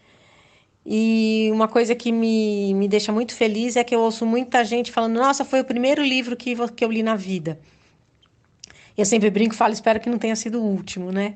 E 0.85 1.49
uma 1.53 1.67
coisa 1.67 1.93
que 1.93 2.11
me, 2.11 2.73
me 2.73 2.87
deixa 2.87 3.11
muito 3.11 3.35
feliz 3.35 3.75
é 3.75 3.83
que 3.83 3.93
eu 3.93 3.99
ouço 3.99 4.25
muita 4.25 4.63
gente 4.65 4.91
falando: 4.91 5.15
Nossa, 5.15 5.45
foi 5.45 5.59
o 5.61 5.65
primeiro 5.65 6.03
livro 6.03 6.35
que, 6.35 6.55
que 6.69 6.83
eu 6.83 6.91
li 6.91 7.03
na 7.03 7.15
vida. 7.15 7.59
Eu 8.97 9.05
sempre 9.05 9.29
brinco 9.29 9.53
e 9.53 9.57
falo: 9.57 9.73
Espero 9.73 9.99
que 9.99 10.09
não 10.09 10.17
tenha 10.17 10.35
sido 10.35 10.59
o 10.59 10.65
último, 10.65 11.11
né? 11.11 11.35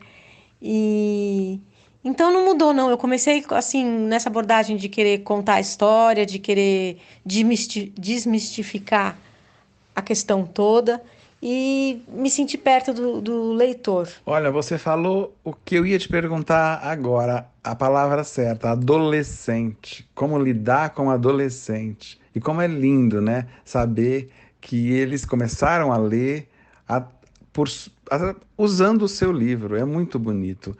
E 0.61 1.59
então 2.03 2.31
não 2.31 2.45
mudou, 2.45 2.73
não. 2.73 2.89
Eu 2.89 2.97
comecei 2.97 3.45
assim 3.51 3.85
nessa 3.85 4.29
abordagem 4.29 4.75
de 4.75 4.89
querer 4.89 5.19
contar 5.19 5.55
a 5.55 5.61
história, 5.61 6.25
de 6.25 6.39
querer 6.39 6.97
desmistificar 7.25 9.17
a 9.95 10.01
questão 10.01 10.45
toda 10.45 11.01
e 11.45 12.01
me 12.07 12.29
senti 12.29 12.57
perto 12.57 12.93
do, 12.93 13.19
do, 13.19 13.51
leitor. 13.51 14.07
Olha, 14.25 14.49
você 14.49 14.77
falou 14.77 15.35
o 15.43 15.51
que 15.51 15.75
eu 15.75 15.85
ia 15.85 15.99
te 15.99 16.07
perguntar 16.07 16.79
agora, 16.81 17.49
a 17.61 17.75
palavra 17.75 18.23
certa, 18.23 18.71
adolescente. 18.71 20.09
Como 20.15 20.39
lidar 20.39 20.91
com 20.91 21.11
adolescente. 21.11 22.17
E 22.33 22.39
como 22.39 22.61
é 22.61 22.67
lindo, 22.67 23.19
né? 23.19 23.45
Saber 23.65 24.31
que 24.61 24.93
eles 24.93 25.25
começaram 25.25 25.91
a 25.91 25.97
ler 25.97 26.47
a, 26.87 27.01
por, 27.51 27.67
a, 28.09 28.35
usando 28.57 29.01
o 29.01 29.09
seu 29.09 29.33
livro. 29.33 29.75
É 29.75 29.83
muito 29.83 30.17
bonito. 30.17 30.73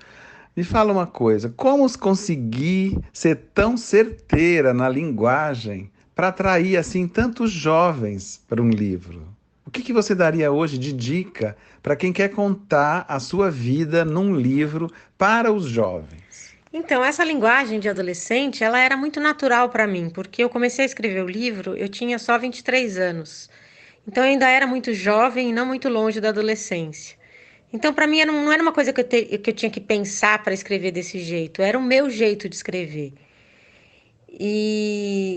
Me 0.56 0.64
fala 0.64 0.94
uma 0.94 1.08
coisa, 1.08 1.50
como 1.50 1.86
conseguir 2.00 2.98
ser 3.12 3.50
tão 3.54 3.76
certeira 3.76 4.74
na 4.74 4.88
linguagem 4.88 5.92
para 6.16 6.30
atrair 6.30 6.78
assim 6.78 7.06
tantos 7.06 7.52
jovens 7.52 8.42
para 8.48 8.62
um 8.62 8.70
livro? 8.70 9.33
O 9.66 9.72
que, 9.72 9.82
que 9.82 9.94
você 9.94 10.14
daria 10.14 10.52
hoje 10.52 10.78
de 10.78 10.92
dica 10.92 11.56
para 11.82 11.96
quem 11.96 12.12
quer 12.12 12.30
contar 12.30 13.06
a 13.08 13.20
sua 13.20 13.50
vida 13.50 14.04
num 14.04 14.36
livro 14.36 14.92
para 15.18 15.52
os 15.52 15.66
jovens? 15.66 16.54
Então, 16.72 17.04
essa 17.04 17.24
linguagem 17.24 17.80
de 17.80 17.88
adolescente, 17.88 18.64
ela 18.64 18.80
era 18.80 18.98
muito 18.98 19.20
natural 19.20 19.70
para 19.70 19.88
mim, 19.88 20.10
porque 20.10 20.44
eu 20.44 20.50
comecei 20.50 20.84
a 20.84 20.86
escrever 20.86 21.24
o 21.24 21.30
livro, 21.30 21.78
eu 21.78 21.88
tinha 21.88 22.20
só 22.20 22.38
23 22.38 22.98
anos. 22.98 23.50
Então, 24.08 24.24
eu 24.24 24.32
ainda 24.32 24.50
era 24.50 24.68
muito 24.68 24.94
jovem 24.94 25.50
e 25.50 25.54
não 25.54 25.66
muito 25.66 25.88
longe 25.88 26.20
da 26.20 26.30
adolescência. 26.30 27.16
Então, 27.72 27.94
para 27.94 28.06
mim, 28.06 28.24
não 28.26 28.52
era 28.52 28.62
uma 28.62 28.72
coisa 28.74 28.92
que 28.92 29.02
eu, 29.02 29.08
te, 29.08 29.38
que 29.38 29.50
eu 29.50 29.54
tinha 29.54 29.70
que 29.72 29.80
pensar 29.80 30.44
para 30.44 30.54
escrever 30.54 30.92
desse 30.92 31.20
jeito, 31.20 31.62
era 31.62 31.78
o 31.78 31.82
meu 31.82 32.10
jeito 32.10 32.50
de 32.50 32.56
escrever. 32.56 33.14
E 34.30 35.33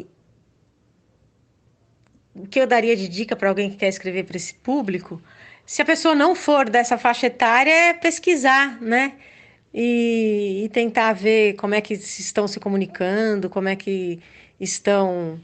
o 2.47 2.49
que 2.49 2.61
eu 2.61 2.67
daria 2.67 2.97
de 2.97 3.09
dica 3.09 3.35
para 3.35 3.49
alguém 3.49 3.69
que 3.69 3.77
quer 3.77 3.89
escrever 3.89 4.25
para 4.25 4.37
esse 4.37 4.55
público, 4.55 5.21
se 5.67 5.83
a 5.83 5.85
pessoa 5.85 6.15
não 6.15 6.35
for 6.35 6.71
dessa 6.71 6.97
faixa 6.97 7.27
etária, 7.27 7.71
é 7.71 7.93
pesquisar, 7.93 8.81
né? 8.81 9.15
E, 9.75 10.63
e 10.65 10.69
tentar 10.69 11.13
ver 11.13 11.55
como 11.55 11.75
é 11.75 11.81
que 11.81 11.95
estão 11.95 12.47
se 12.47 12.61
comunicando, 12.61 13.51
como 13.51 13.69
é 13.69 13.75
que 13.75 14.21
estão 14.61 15.39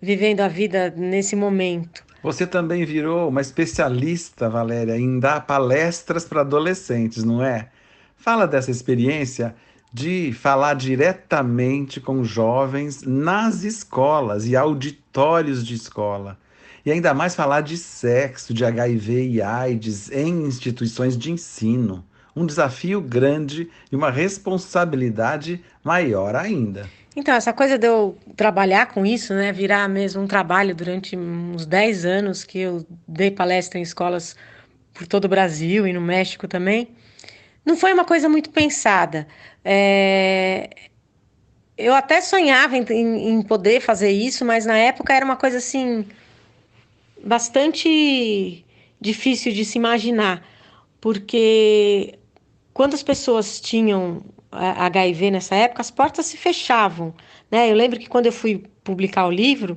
vivendo 0.00 0.40
a 0.40 0.48
vida 0.48 0.94
nesse 0.96 1.34
momento. 1.34 2.04
Você 2.22 2.46
também 2.46 2.84
virou 2.84 3.28
uma 3.28 3.40
especialista, 3.40 4.48
Valéria, 4.48 4.96
em 4.96 5.18
dar 5.18 5.46
palestras 5.46 6.24
para 6.24 6.42
adolescentes, 6.42 7.24
não 7.24 7.44
é? 7.44 7.68
Fala 8.16 8.46
dessa 8.46 8.70
experiência 8.70 9.54
de 9.92 10.32
falar 10.32 10.74
diretamente 10.74 12.00
com 12.00 12.22
jovens 12.22 13.02
nas 13.02 13.64
escolas 13.64 14.46
e 14.46 14.56
auditórios 14.56 15.66
de 15.66 15.74
escola. 15.74 16.38
E 16.84 16.90
ainda 16.90 17.12
mais 17.12 17.34
falar 17.34 17.60
de 17.60 17.76
sexo, 17.76 18.54
de 18.54 18.64
HIV 18.64 19.28
e 19.28 19.42
AIDS 19.42 20.10
em 20.10 20.44
instituições 20.44 21.16
de 21.16 21.30
ensino. 21.30 22.04
Um 22.34 22.46
desafio 22.46 23.00
grande 23.00 23.68
e 23.90 23.96
uma 23.96 24.10
responsabilidade 24.10 25.62
maior 25.84 26.34
ainda. 26.36 26.88
Então, 27.14 27.34
essa 27.34 27.52
coisa 27.52 27.76
de 27.76 27.86
eu 27.86 28.16
trabalhar 28.36 28.86
com 28.86 29.04
isso, 29.04 29.34
né, 29.34 29.52
virar 29.52 29.88
mesmo 29.88 30.22
um 30.22 30.26
trabalho 30.28 30.74
durante 30.74 31.16
uns 31.16 31.66
10 31.66 32.04
anos 32.04 32.44
que 32.44 32.60
eu 32.60 32.86
dei 33.06 33.32
palestra 33.32 33.78
em 33.78 33.82
escolas 33.82 34.36
por 34.94 35.06
todo 35.06 35.24
o 35.24 35.28
Brasil 35.28 35.86
e 35.86 35.92
no 35.92 36.00
México 36.00 36.46
também, 36.46 36.88
não 37.64 37.76
foi 37.76 37.92
uma 37.92 38.04
coisa 38.04 38.28
muito 38.28 38.50
pensada. 38.50 39.26
É... 39.64 40.70
Eu 41.76 41.94
até 41.94 42.20
sonhava 42.20 42.76
em, 42.76 42.84
em, 42.92 43.42
poder 43.42 43.80
fazer 43.80 44.10
isso, 44.10 44.44
mas 44.44 44.66
na 44.66 44.76
época 44.76 45.14
era 45.14 45.24
uma 45.24 45.36
coisa 45.36 45.58
assim 45.58 46.06
bastante 47.24 48.64
difícil 49.00 49.52
de 49.52 49.64
se 49.64 49.78
imaginar, 49.78 50.46
porque 51.00 52.18
quando 52.74 52.94
as 52.94 53.02
pessoas 53.02 53.60
tinham 53.60 54.22
HIV 54.52 55.30
nessa 55.30 55.54
época, 55.54 55.80
as 55.80 55.90
portas 55.90 56.26
se 56.26 56.36
fechavam. 56.36 57.14
Né? 57.50 57.70
Eu 57.70 57.74
lembro 57.74 57.98
que 57.98 58.08
quando 58.08 58.26
eu 58.26 58.32
fui 58.32 58.64
publicar 58.84 59.26
o 59.26 59.30
livro, 59.30 59.76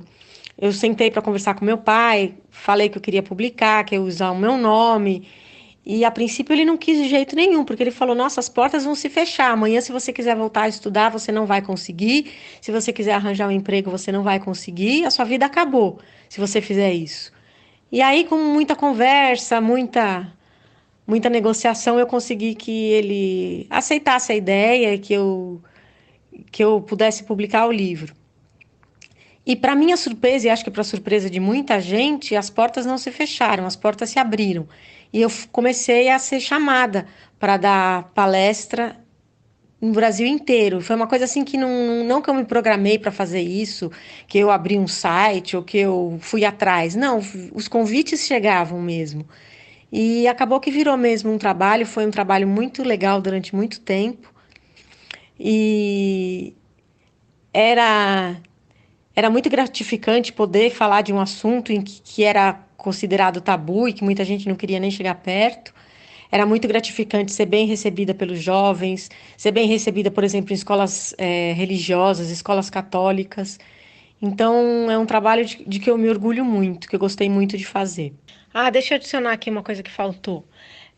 eu 0.58 0.72
sentei 0.72 1.10
para 1.10 1.22
conversar 1.22 1.54
com 1.54 1.64
meu 1.64 1.78
pai, 1.78 2.34
falei 2.50 2.88
que 2.88 2.98
eu 2.98 3.02
queria 3.02 3.22
publicar, 3.22 3.84
que 3.84 3.94
eu 3.94 4.02
ia 4.02 4.08
usar 4.08 4.30
o 4.30 4.38
meu 4.38 4.56
nome. 4.56 5.28
E 5.86 6.04
a 6.04 6.10
princípio 6.10 6.54
ele 6.54 6.64
não 6.64 6.78
quis 6.78 6.96
de 6.96 7.08
jeito 7.08 7.36
nenhum, 7.36 7.64
porque 7.64 7.82
ele 7.82 7.90
falou: 7.90 8.14
Nossa, 8.14 8.40
as 8.40 8.48
portas 8.48 8.84
vão 8.84 8.94
se 8.94 9.08
fechar. 9.10 9.50
Amanhã, 9.50 9.80
se 9.80 9.92
você 9.92 10.12
quiser 10.12 10.34
voltar 10.34 10.62
a 10.62 10.68
estudar, 10.68 11.10
você 11.10 11.30
não 11.30 11.44
vai 11.44 11.60
conseguir. 11.60 12.32
Se 12.60 12.72
você 12.72 12.92
quiser 12.92 13.12
arranjar 13.12 13.48
um 13.48 13.52
emprego, 13.52 13.90
você 13.90 14.10
não 14.10 14.22
vai 14.22 14.40
conseguir. 14.40 15.04
A 15.04 15.10
sua 15.10 15.24
vida 15.24 15.44
acabou 15.44 15.98
se 16.28 16.40
você 16.40 16.60
fizer 16.60 16.92
isso. 16.92 17.32
E 17.92 18.00
aí, 18.00 18.24
com 18.24 18.36
muita 18.36 18.74
conversa, 18.74 19.60
muita 19.60 20.32
muita 21.06 21.28
negociação, 21.28 21.98
eu 21.98 22.06
consegui 22.06 22.54
que 22.54 22.70
ele 22.70 23.66
aceitasse 23.70 24.32
a 24.32 24.34
ideia, 24.34 24.98
que 24.98 25.12
eu, 25.12 25.60
que 26.50 26.64
eu 26.64 26.80
pudesse 26.80 27.24
publicar 27.24 27.66
o 27.66 27.72
livro. 27.72 28.14
E 29.46 29.54
para 29.54 29.74
minha 29.74 29.96
surpresa, 29.96 30.46
e 30.46 30.50
acho 30.50 30.64
que 30.64 30.70
para 30.70 30.82
surpresa 30.82 31.28
de 31.28 31.38
muita 31.38 31.78
gente, 31.78 32.34
as 32.34 32.48
portas 32.48 32.86
não 32.86 32.96
se 32.96 33.10
fecharam, 33.10 33.66
as 33.66 33.76
portas 33.76 34.08
se 34.08 34.18
abriram. 34.18 34.66
E 35.14 35.22
eu 35.22 35.30
comecei 35.52 36.08
a 36.08 36.18
ser 36.18 36.40
chamada 36.40 37.06
para 37.38 37.56
dar 37.56 38.10
palestra 38.14 38.98
no 39.80 39.92
Brasil 39.92 40.26
inteiro. 40.26 40.80
Foi 40.80 40.96
uma 40.96 41.06
coisa 41.06 41.24
assim 41.24 41.44
que 41.44 41.56
não, 41.56 42.02
não 42.04 42.20
que 42.20 42.28
eu 42.28 42.34
me 42.34 42.44
programei 42.44 42.98
para 42.98 43.12
fazer 43.12 43.40
isso, 43.40 43.92
que 44.26 44.38
eu 44.38 44.50
abri 44.50 44.76
um 44.76 44.88
site 44.88 45.56
ou 45.56 45.62
que 45.62 45.78
eu 45.78 46.18
fui 46.20 46.44
atrás. 46.44 46.96
Não, 46.96 47.20
os 47.54 47.68
convites 47.68 48.26
chegavam 48.26 48.82
mesmo. 48.82 49.24
E 49.92 50.26
acabou 50.26 50.58
que 50.58 50.70
virou 50.70 50.96
mesmo 50.96 51.32
um 51.32 51.38
trabalho, 51.38 51.86
foi 51.86 52.04
um 52.06 52.10
trabalho 52.10 52.48
muito 52.48 52.82
legal 52.82 53.20
durante 53.22 53.54
muito 53.54 53.80
tempo. 53.80 54.34
e 55.38 56.54
era 57.52 58.36
era 59.16 59.30
muito 59.30 59.48
gratificante 59.48 60.32
poder 60.32 60.70
falar 60.70 61.02
de 61.02 61.12
um 61.12 61.20
assunto 61.20 61.72
em 61.72 61.80
que, 61.82 62.00
que 62.02 62.24
era 62.24 62.63
considerado 62.76 63.40
tabu 63.40 63.88
e 63.88 63.92
que 63.92 64.04
muita 64.04 64.24
gente 64.24 64.48
não 64.48 64.54
queria 64.54 64.80
nem 64.80 64.90
chegar 64.90 65.14
perto. 65.16 65.74
Era 66.30 66.44
muito 66.44 66.66
gratificante 66.66 67.32
ser 67.32 67.46
bem 67.46 67.66
recebida 67.66 68.12
pelos 68.14 68.40
jovens, 68.40 69.10
ser 69.36 69.52
bem 69.52 69.68
recebida, 69.68 70.10
por 70.10 70.24
exemplo, 70.24 70.52
em 70.52 70.54
escolas 70.54 71.14
é, 71.16 71.52
religiosas, 71.52 72.30
escolas 72.30 72.68
católicas. 72.68 73.58
Então, 74.20 74.90
é 74.90 74.98
um 74.98 75.06
trabalho 75.06 75.44
de, 75.44 75.64
de, 75.64 75.78
que 75.78 75.90
eu 75.90 75.98
me 75.98 76.08
orgulho 76.08 76.44
muito, 76.44 76.88
que 76.88 76.96
eu 76.96 77.00
gostei 77.00 77.28
muito 77.28 77.56
de 77.56 77.64
fazer. 77.64 78.12
Ah, 78.52 78.70
deixa 78.70 78.94
eu 78.94 78.96
adicionar 78.96 79.32
aqui 79.32 79.50
uma 79.50 79.62
coisa 79.62 79.82
que 79.82 79.90
faltou. 79.90 80.44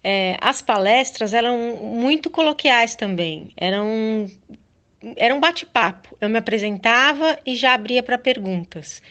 É, 0.02 0.37
as 0.40 0.62
palestras 0.62 1.35
eram 1.35 1.76
muito 1.83 2.30
coloquiais 2.30 2.95
também, 2.95 3.50
eram 3.56 4.26
era 5.16 5.35
um 5.35 5.40
bate-papo. 5.40 6.16
Eu 6.21 6.28
me 6.28 6.38
apresentava 6.38 7.38
e 7.45 7.54
já 7.54 7.75
abria 7.75 8.02
para 8.02 8.18
perguntas. 8.18 9.02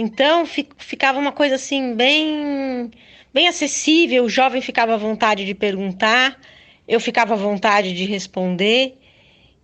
Então 0.00 0.46
ficava 0.46 1.18
uma 1.18 1.30
coisa 1.30 1.56
assim 1.56 1.94
bem 1.94 2.90
bem 3.34 3.48
acessível, 3.48 4.24
o 4.24 4.30
jovem 4.30 4.62
ficava 4.62 4.94
à 4.94 4.96
vontade 4.96 5.44
de 5.44 5.54
perguntar, 5.54 6.40
eu 6.88 6.98
ficava 6.98 7.34
à 7.34 7.36
vontade 7.36 7.92
de 7.92 8.04
responder. 8.06 8.96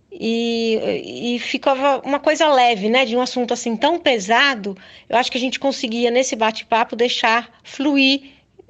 E, 0.09 1.35
e 1.35 1.39
ficava 1.39 2.01
uma 2.03 2.19
coisa 2.19 2.47
leve, 2.47 2.87
né? 2.87 3.03
De 3.03 3.15
um 3.15 3.21
assunto 3.21 3.53
assim 3.53 3.75
tão 3.75 3.99
pesado, 3.99 4.75
eu 5.09 5.17
acho 5.17 5.29
que 5.29 5.37
a 5.37 5.41
gente 5.41 5.59
conseguia, 5.59 6.09
nesse 6.09 6.35
bate-papo, 6.35 6.95
deixar 6.95 7.59
fluir 7.61 8.21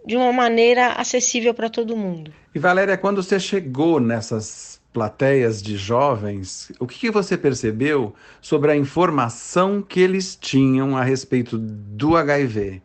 de 0.06 0.18
uma 0.18 0.34
maneira 0.34 0.94
acessível 0.94 1.54
para 1.54 1.70
todo 1.70 1.96
mundo. 1.96 2.34
E 2.56 2.60
Valéria, 2.60 2.98
quando 2.98 3.22
você 3.22 3.40
chegou 3.40 4.00
nessas 4.00 4.77
plateias 4.94 5.62
de 5.62 5.78
jovens, 5.78 6.72
o 6.80 6.88
que, 6.88 6.98
que 7.00 7.12
você 7.12 7.38
percebeu 7.38 8.16
sobre 8.42 8.72
a 8.72 8.76
informação 8.76 9.82
que 9.82 10.00
eles 10.00 10.36
tinham 10.36 10.98
a 10.98 11.04
respeito 11.04 11.58
do 11.58 12.16
HIV? 12.16 12.82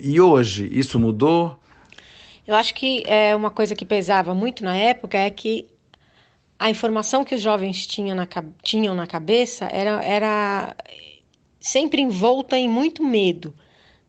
E 0.00 0.20
hoje, 0.20 0.68
isso 0.72 0.98
mudou? 0.98 1.58
Eu 2.46 2.54
acho 2.54 2.74
que 2.74 3.02
é 3.06 3.34
uma 3.34 3.50
coisa 3.50 3.74
que 3.74 3.84
pesava 3.84 4.34
muito 4.34 4.64
na 4.64 4.76
época 4.76 5.16
é 5.16 5.30
que 5.30 5.68
a 6.58 6.68
informação 6.68 7.24
que 7.24 7.34
os 7.34 7.40
jovens 7.40 7.86
tinham 7.86 8.14
na, 8.14 8.28
tinham 8.62 8.94
na 8.94 9.06
cabeça 9.06 9.66
era, 9.66 10.04
era 10.04 10.76
sempre 11.58 12.02
envolta 12.02 12.58
em 12.58 12.68
muito 12.68 13.02
medo, 13.02 13.54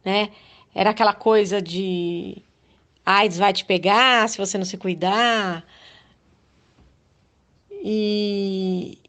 né? 0.03 0.29
Era 0.75 0.89
aquela 0.89 1.13
coisa 1.13 1.61
de 1.61 2.41
AIDS 3.05 3.37
vai 3.37 3.53
te 3.53 3.63
pegar 3.63 4.27
se 4.27 4.37
você 4.37 4.57
não 4.57 4.65
se 4.65 4.77
cuidar, 4.77 5.65
e 7.83 8.99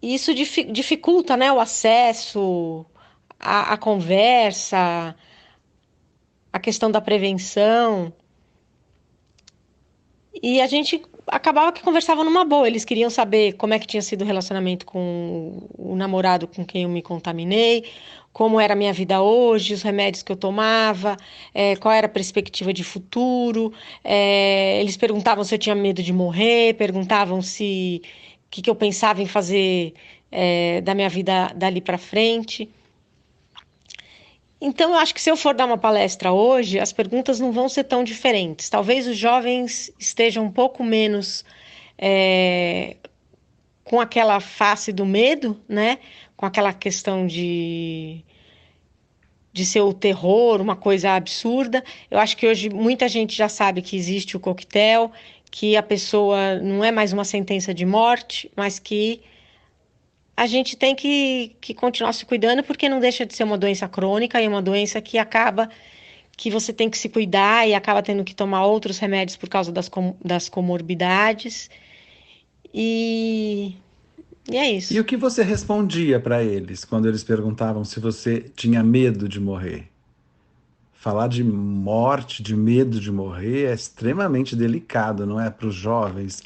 isso 0.00 0.32
dificulta 0.34 1.36
né, 1.36 1.52
o 1.52 1.60
acesso, 1.60 2.86
a, 3.38 3.74
a 3.74 3.76
conversa, 3.76 5.14
a 6.52 6.58
questão 6.58 6.90
da 6.90 7.00
prevenção. 7.00 8.12
E 10.42 10.60
a 10.60 10.66
gente 10.66 11.02
acabava 11.30 11.72
que 11.72 11.82
conversava 11.82 12.24
numa 12.24 12.44
boa. 12.44 12.66
Eles 12.66 12.84
queriam 12.84 13.10
saber 13.10 13.54
como 13.54 13.74
é 13.74 13.78
que 13.78 13.86
tinha 13.86 14.02
sido 14.02 14.22
o 14.22 14.24
relacionamento 14.24 14.84
com 14.86 15.68
o 15.76 15.96
namorado 15.96 16.46
com 16.46 16.64
quem 16.64 16.84
eu 16.84 16.88
me 16.88 17.02
contaminei, 17.02 17.84
como 18.32 18.60
era 18.60 18.74
a 18.74 18.76
minha 18.76 18.92
vida 18.92 19.20
hoje, 19.22 19.74
os 19.74 19.82
remédios 19.82 20.22
que 20.22 20.30
eu 20.32 20.36
tomava, 20.36 21.16
é, 21.54 21.76
qual 21.76 21.92
era 21.92 22.06
a 22.06 22.10
perspectiva 22.10 22.72
de 22.72 22.84
futuro. 22.84 23.72
É, 24.04 24.80
eles 24.80 24.96
perguntavam 24.96 25.44
se 25.44 25.54
eu 25.54 25.58
tinha 25.58 25.74
medo 25.74 26.02
de 26.02 26.12
morrer, 26.12 26.74
perguntavam 26.74 27.42
se 27.42 28.02
o 28.46 28.50
que, 28.50 28.62
que 28.62 28.70
eu 28.70 28.74
pensava 28.74 29.22
em 29.22 29.26
fazer 29.26 29.94
é, 30.30 30.80
da 30.82 30.94
minha 30.94 31.08
vida 31.08 31.52
dali 31.54 31.80
para 31.80 31.98
frente. 31.98 32.68
Então, 34.60 34.90
eu 34.92 34.96
acho 34.98 35.14
que 35.14 35.20
se 35.20 35.30
eu 35.30 35.36
for 35.36 35.54
dar 35.54 35.66
uma 35.66 35.78
palestra 35.78 36.32
hoje, 36.32 36.80
as 36.80 36.92
perguntas 36.92 37.38
não 37.38 37.52
vão 37.52 37.68
ser 37.68 37.84
tão 37.84 38.02
diferentes. 38.02 38.68
Talvez 38.68 39.06
os 39.06 39.16
jovens 39.16 39.92
estejam 39.98 40.44
um 40.44 40.50
pouco 40.50 40.82
menos 40.82 41.44
é, 41.96 42.96
com 43.84 44.00
aquela 44.00 44.40
face 44.40 44.92
do 44.92 45.06
medo, 45.06 45.60
né? 45.68 45.98
Com 46.36 46.46
aquela 46.46 46.72
questão 46.72 47.26
de 47.26 48.24
de 49.52 49.64
ser 49.66 49.80
o 49.80 49.92
terror, 49.92 50.60
uma 50.60 50.76
coisa 50.76 51.12
absurda. 51.12 51.82
Eu 52.10 52.18
acho 52.18 52.36
que 52.36 52.46
hoje 52.46 52.68
muita 52.68 53.08
gente 53.08 53.34
já 53.34 53.48
sabe 53.48 53.82
que 53.82 53.96
existe 53.96 54.36
o 54.36 54.40
coquetel, 54.40 55.10
que 55.50 55.76
a 55.76 55.82
pessoa 55.82 56.56
não 56.60 56.84
é 56.84 56.92
mais 56.92 57.12
uma 57.12 57.24
sentença 57.24 57.74
de 57.74 57.84
morte, 57.84 58.50
mas 58.54 58.78
que 58.78 59.20
a 60.38 60.46
gente 60.46 60.76
tem 60.76 60.94
que, 60.94 61.56
que 61.60 61.74
continuar 61.74 62.12
se 62.12 62.24
cuidando, 62.24 62.62
porque 62.62 62.88
não 62.88 63.00
deixa 63.00 63.26
de 63.26 63.34
ser 63.34 63.42
uma 63.42 63.58
doença 63.58 63.88
crônica 63.88 64.40
e 64.40 64.46
uma 64.46 64.62
doença 64.62 65.00
que 65.00 65.18
acaba 65.18 65.68
que 66.36 66.48
você 66.48 66.72
tem 66.72 66.88
que 66.88 66.96
se 66.96 67.08
cuidar 67.08 67.68
e 67.68 67.74
acaba 67.74 68.00
tendo 68.04 68.22
que 68.22 68.36
tomar 68.36 68.64
outros 68.64 68.98
remédios 68.98 69.36
por 69.36 69.48
causa 69.48 69.72
das, 69.72 69.88
com, 69.88 70.14
das 70.24 70.48
comorbidades. 70.48 71.68
E, 72.72 73.74
e 74.48 74.56
é 74.56 74.70
isso. 74.70 74.94
E 74.94 75.00
o 75.00 75.04
que 75.04 75.16
você 75.16 75.42
respondia 75.42 76.20
para 76.20 76.40
eles 76.40 76.84
quando 76.84 77.08
eles 77.08 77.24
perguntavam 77.24 77.84
se 77.84 77.98
você 77.98 78.38
tinha 78.54 78.80
medo 78.80 79.28
de 79.28 79.40
morrer? 79.40 79.88
Falar 80.92 81.26
de 81.26 81.42
morte, 81.42 82.44
de 82.44 82.54
medo 82.54 83.00
de 83.00 83.10
morrer, 83.10 83.70
é 83.70 83.74
extremamente 83.74 84.54
delicado, 84.54 85.26
não 85.26 85.40
é? 85.40 85.50
Para 85.50 85.66
os 85.66 85.74
jovens. 85.74 86.44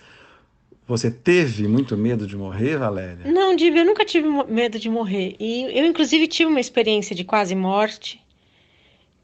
Você 0.86 1.10
teve 1.10 1.68
muito 1.68 1.96
medo 1.96 2.26
de 2.26 2.36
morrer, 2.36 2.76
Valéria? 2.76 3.30
Não, 3.30 3.54
Diva, 3.54 3.78
eu 3.78 3.84
nunca 3.84 4.04
tive 4.04 4.28
medo 4.44 4.78
de 4.78 4.90
morrer. 4.90 5.36
E 5.38 5.78
eu, 5.78 5.86
inclusive, 5.86 6.26
tive 6.26 6.50
uma 6.50 6.60
experiência 6.60 7.14
de 7.14 7.24
quase 7.24 7.54
morte. 7.54 8.20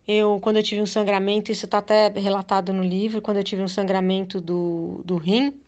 Eu, 0.06 0.38
quando 0.40 0.56
eu 0.56 0.62
tive 0.62 0.80
um 0.80 0.86
sangramento, 0.86 1.52
isso 1.52 1.66
está 1.66 1.78
até 1.78 2.08
relatado 2.08 2.72
no 2.72 2.82
livro, 2.82 3.20
quando 3.20 3.38
eu 3.38 3.44
tive 3.44 3.60
um 3.60 3.68
sangramento 3.68 4.40
do, 4.40 5.02
do 5.04 5.16
rim, 5.16 5.60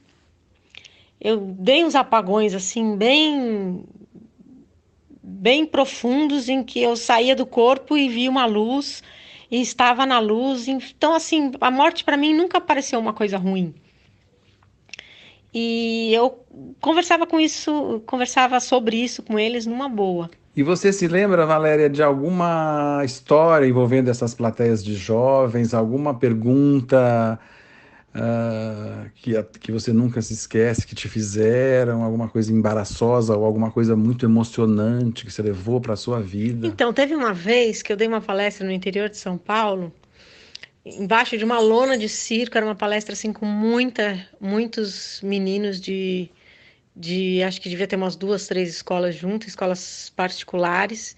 eu 1.21 1.37
dei 1.39 1.85
uns 1.85 1.95
apagões, 1.95 2.55
assim, 2.55 2.97
bem 2.97 3.85
bem 5.23 5.67
profundos 5.67 6.49
em 6.49 6.63
que 6.63 6.83
eu 6.83 6.97
saía 6.97 7.37
do 7.37 7.47
corpo 7.47 7.97
e 7.97 8.09
vi 8.09 8.29
uma 8.29 8.47
luz 8.47 9.03
e 9.51 9.61
estava 9.61 10.07
na 10.07 10.19
luz. 10.19 10.67
Então, 10.67 11.15
assim, 11.15 11.53
a 11.61 11.71
morte 11.71 12.05
para 12.05 12.17
mim 12.17 12.35
nunca 12.35 12.61
pareceu 12.61 12.99
uma 12.99 13.13
coisa 13.13 13.37
ruim. 13.37 13.75
E 15.53 16.13
eu 16.15 16.45
conversava 16.81 17.27
com 17.27 17.41
isso, 17.41 18.03
conversava 18.07 18.61
sobre 18.61 18.97
isso 18.97 19.23
com 19.23 19.39
eles 19.39 19.67
numa 19.67 19.89
boa. 19.89 20.31
E 20.55 20.63
você 20.63 20.93
se 20.93 21.07
lembra, 21.07 21.47
Valéria, 21.47 21.89
de 21.89 22.03
alguma 22.03 23.03
história 23.05 23.67
envolvendo 23.67 24.11
essas 24.11 24.35
plateias 24.35 24.85
de 24.85 24.95
jovens, 24.95 25.73
alguma 25.73 26.15
pergunta 26.15 27.39
uh, 28.15 29.11
que, 29.15 29.43
que 29.61 29.73
você 29.73 29.93
nunca 29.93 30.21
se 30.21 30.33
esquece, 30.33 30.87
que 30.87 30.95
te 30.95 31.09
fizeram, 31.09 32.03
alguma 32.03 32.29
coisa 32.29 32.53
embaraçosa 32.53 33.37
ou 33.37 33.45
alguma 33.45 33.71
coisa 33.71 33.97
muito 33.97 34.27
emocionante 34.27 35.25
que 35.25 35.33
você 35.33 35.43
levou 35.43 35.81
para 35.81 35.95
a 35.95 35.97
sua 35.97 36.21
vida? 36.21 36.67
Então, 36.67 36.93
teve 36.93 37.15
uma 37.15 37.33
vez 37.33 37.81
que 37.81 37.93
eu 37.93 37.97
dei 37.97 38.09
uma 38.09 38.21
palestra 38.21 38.67
no 38.67 38.73
interior 38.73 39.09
de 39.09 39.17
São 39.17 39.39
Paulo 39.39 39.93
embaixo 40.99 41.37
de 41.37 41.45
uma 41.45 41.59
lona 41.59 41.97
de 41.97 42.09
circo, 42.09 42.57
era 42.57 42.67
uma 42.67 42.75
palestra 42.75 43.13
assim 43.13 43.33
com 43.33 43.47
muita, 43.47 44.27
muitos 44.41 45.21
meninos 45.23 45.81
de, 45.81 46.31
de 46.95 47.43
acho 47.43 47.61
que 47.61 47.69
devia 47.69 47.87
ter 47.87 47.97
umas 47.97 48.17
duas, 48.17 48.47
três 48.47 48.69
escolas 48.71 49.15
juntas, 49.15 49.49
escolas 49.49 50.13
particulares. 50.17 51.17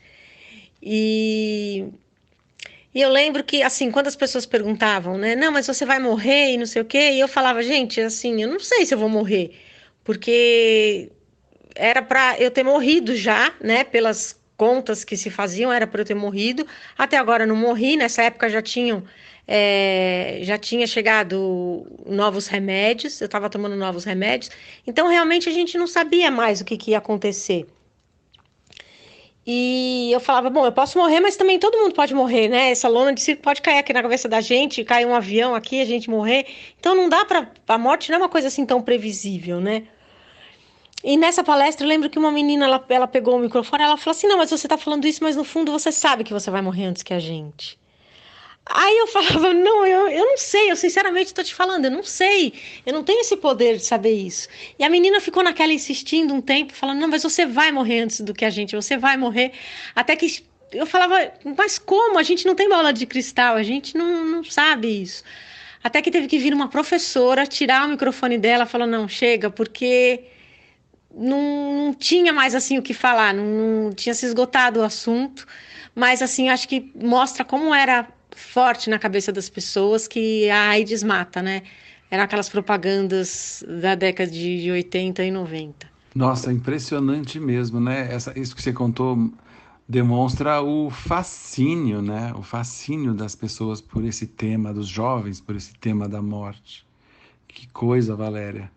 E, 0.83 1.87
e 2.95 3.01
eu 3.01 3.11
lembro 3.11 3.45
que, 3.45 3.63
assim, 3.63 3.91
quando 3.91 4.09
as 4.09 4.17
pessoas 4.17 4.47
perguntavam, 4.47 5.17
né, 5.17 5.35
não, 5.37 5.53
mas 5.53 5.67
você 5.67 5.85
vai 5.87 5.99
morrer 5.99 6.53
e 6.53 6.59
não 6.59 6.67
sei 6.67 6.83
o 6.83 6.85
quê, 6.85 7.13
e 7.13 7.21
eu 7.21 7.29
falava, 7.29 7.63
gente, 7.63 8.01
assim, 8.01 8.43
eu 8.43 8.49
não 8.49 8.61
sei 8.61 8.85
se 8.85 8.95
eu 8.95 8.99
vou 8.99 9.09
morrer, 9.09 9.57
porque 10.05 11.11
era 11.75 12.03
para 12.03 12.39
eu 12.39 12.51
ter 12.51 12.63
morrido 12.63 13.17
já, 13.17 13.55
né, 13.61 13.85
pelas 13.85 14.41
contas 14.57 15.03
que 15.05 15.17
se 15.17 15.31
faziam, 15.31 15.73
era 15.73 15.87
para 15.87 16.03
eu 16.03 16.05
ter 16.05 16.15
morrido. 16.15 16.67
Até 16.97 17.17
agora 17.17 17.47
não 17.47 17.57
morri, 17.57 17.97
nessa 17.97 18.23
época 18.23 18.49
já 18.49 18.63
tinham 18.63 19.03
é, 19.47 20.39
já 20.43 20.57
tinha 20.57 20.87
chegado 20.87 21.87
novos 22.07 22.47
remédios, 22.47 23.21
eu 23.21 23.27
estava 23.27 23.51
tomando 23.51 23.77
novos 23.77 24.05
remédios, 24.05 24.51
então 24.87 25.09
realmente 25.09 25.49
a 25.49 25.53
gente 25.53 25.77
não 25.77 25.87
sabia 25.87 26.31
mais 26.31 26.61
o 26.61 26.65
que, 26.65 26.77
que 26.77 26.93
ia 26.93 26.99
acontecer. 26.99 27.67
E 29.45 30.11
eu 30.13 30.21
falava, 30.21 30.49
bom, 30.49 30.65
eu 30.65 30.71
posso 30.71 30.97
morrer, 30.97 31.19
mas 31.19 31.37
também 31.37 31.59
todo 31.59 31.77
mundo 31.77 31.95
pode 31.95 32.15
morrer, 32.15 32.49
né? 32.49 32.71
Essa 32.71 32.89
lona 32.89 33.13
de 33.13 33.21
circo 33.21 33.43
pode 33.43 33.61
cair 33.61 33.79
aqui 33.79 33.93
na 33.93 34.01
cabeça 34.01 34.29
da 34.29 34.41
gente, 34.41 34.85
cair 34.85 35.05
um 35.05 35.15
avião 35.15 35.53
aqui, 35.53 35.81
a 35.81 35.85
gente 35.85 36.09
morrer. 36.09 36.47
Então 36.79 36.95
não 36.95 37.09
dá 37.09 37.25
para 37.25 37.51
a 37.67 37.79
morte 37.79 38.11
não 38.11 38.19
é 38.19 38.23
uma 38.23 38.29
coisa 38.29 38.47
assim 38.47 38.65
tão 38.65 38.81
previsível, 38.81 39.61
né? 39.61 39.89
E 41.03 41.17
nessa 41.17 41.43
palestra 41.43 41.85
eu 41.85 41.89
lembro 41.89 42.09
que 42.09 42.19
uma 42.21 42.31
menina 42.31 42.67
ela, 42.67 42.85
ela 42.89 43.09
pegou 43.09 43.35
o 43.37 43.41
microfone, 43.41 43.83
ela 43.83 43.97
falou 43.97 44.17
assim: 44.17 44.29
"Não, 44.29 44.39
mas 44.39 44.51
você 44.51 44.67
está 44.67 44.79
falando 44.79 45.07
isso, 45.07 45.25
mas 45.25 45.35
no 45.35 45.43
fundo 45.43 45.73
você 45.73 45.91
sabe 45.91 46.23
que 46.23 46.33
você 46.33 46.49
vai 46.49 46.63
morrer 46.63 46.85
antes 46.85 47.03
que 47.03 47.13
a 47.13 47.19
gente". 47.19 47.82
Aí 48.67 48.97
eu 48.99 49.07
falava, 49.09 49.53
não, 49.55 49.85
eu, 49.87 50.09
eu 50.09 50.25
não 50.25 50.39
sei, 50.39 50.71
eu 50.71 50.77
sinceramente 50.77 51.27
estou 51.27 51.45
te 51.45 51.55
falando, 51.55 51.85
eu 51.87 51.91
não 51.91 52.03
sei, 52.03 52.55
eu 52.87 52.93
não 52.93 53.03
tenho 53.03 53.21
esse 53.21 53.37
poder 53.37 53.77
de 53.77 53.85
saber 53.85 54.13
isso. 54.13 54.49
E 54.79 54.85
a 54.85 54.91
menina 54.91 55.21
ficou 55.21 55.43
naquela 55.43 55.73
insistindo 55.73 56.33
um 56.33 56.41
tempo, 56.41 56.73
falando, 56.73 57.01
não, 57.01 57.09
mas 57.09 57.23
você 57.23 57.45
vai 57.45 57.73
morrer 57.73 58.01
antes 58.01 58.21
do 58.21 58.33
que 58.33 58.45
a 58.45 58.51
gente, 58.51 58.77
você 58.77 58.97
vai 58.97 59.17
morrer. 59.17 59.53
Até 59.95 60.17
que 60.17 60.45
eu 60.73 60.87
falava, 60.87 61.33
mas 61.57 61.79
como? 61.79 62.19
A 62.19 62.23
gente 62.23 62.47
não 62.47 62.55
tem 62.55 62.69
bola 62.69 62.93
de 62.93 63.07
cristal, 63.07 63.57
a 63.57 63.63
gente 63.63 63.97
não, 63.97 64.25
não 64.25 64.45
sabe 64.45 65.03
isso. 65.03 65.23
Até 65.83 66.01
que 66.01 66.11
teve 66.11 66.29
que 66.29 66.39
vir 66.39 66.55
uma 66.55 66.69
professora 66.69 67.47
tirar 67.47 67.87
o 67.87 67.91
microfone 67.91 68.39
dela, 68.39 68.67
falou, 68.67 68.87
não, 68.87 69.09
chega, 69.09 69.51
porque 69.51 70.25
não, 71.15 71.87
não 71.87 71.95
tinha 71.95 72.33
mais 72.33 72.55
assim 72.55 72.79
o 72.79 72.83
que 72.83 72.95
falar, 72.95 73.35
não, 73.35 73.45
não 73.45 73.93
tinha 73.93 74.15
se 74.15 74.25
esgotado 74.25 74.81
o 74.81 74.85
assunto. 74.85 75.47
Mas 75.95 76.23
assim, 76.23 76.49
acho 76.49 76.69
que 76.69 76.91
mostra 76.95 77.45
como 77.45 77.75
era 77.75 78.09
forte 78.37 78.91
na 78.91 78.99
cabeça 78.99 79.33
das 79.33 79.49
pessoas 79.49 80.09
que 80.09 80.49
a 80.51 80.71
AIDS 80.71 81.03
mata, 81.03 81.43
né? 81.43 81.63
Eram 82.11 82.25
aquelas 82.25 82.49
propagandas 82.49 83.65
da 83.81 83.95
década 83.95 84.31
de 84.31 84.71
80 84.71 85.25
e 85.25 85.31
90. 85.31 85.91
Nossa, 86.15 86.53
impressionante 86.53 87.41
mesmo, 87.41 87.81
né? 87.81 88.13
Essa, 88.13 88.39
isso 88.39 88.55
que 88.55 88.63
você 88.63 88.73
contou 88.73 89.33
demonstra 89.89 90.63
o 90.63 90.91
fascínio, 90.91 92.01
né? 92.03 92.33
O 92.35 92.43
fascínio 92.43 93.15
das 93.15 93.35
pessoas 93.35 93.81
por 93.81 94.05
esse 94.05 94.27
tema, 94.27 94.73
dos 94.73 94.89
jovens 94.89 95.41
por 95.41 95.57
esse 95.57 95.75
tema 95.75 96.09
da 96.09 96.23
morte. 96.23 96.87
Que 97.49 97.67
coisa, 97.69 98.15
Valéria. 98.15 98.71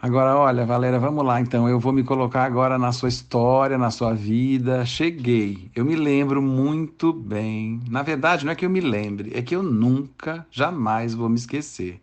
Agora, 0.00 0.36
olha, 0.36 0.64
Valéria, 0.64 0.98
vamos 0.98 1.24
lá 1.24 1.40
então. 1.40 1.68
Eu 1.68 1.80
vou 1.80 1.92
me 1.92 2.04
colocar 2.04 2.44
agora 2.44 2.78
na 2.78 2.92
sua 2.92 3.08
história, 3.08 3.76
na 3.76 3.90
sua 3.90 4.14
vida. 4.14 4.86
Cheguei. 4.86 5.70
Eu 5.74 5.84
me 5.84 5.96
lembro 5.96 6.40
muito 6.40 7.12
bem. 7.12 7.80
Na 7.88 8.02
verdade, 8.02 8.44
não 8.44 8.52
é 8.52 8.54
que 8.54 8.64
eu 8.64 8.70
me 8.70 8.80
lembre, 8.80 9.32
é 9.34 9.42
que 9.42 9.56
eu 9.56 9.62
nunca, 9.62 10.46
jamais 10.50 11.14
vou 11.14 11.28
me 11.28 11.36
esquecer 11.36 12.00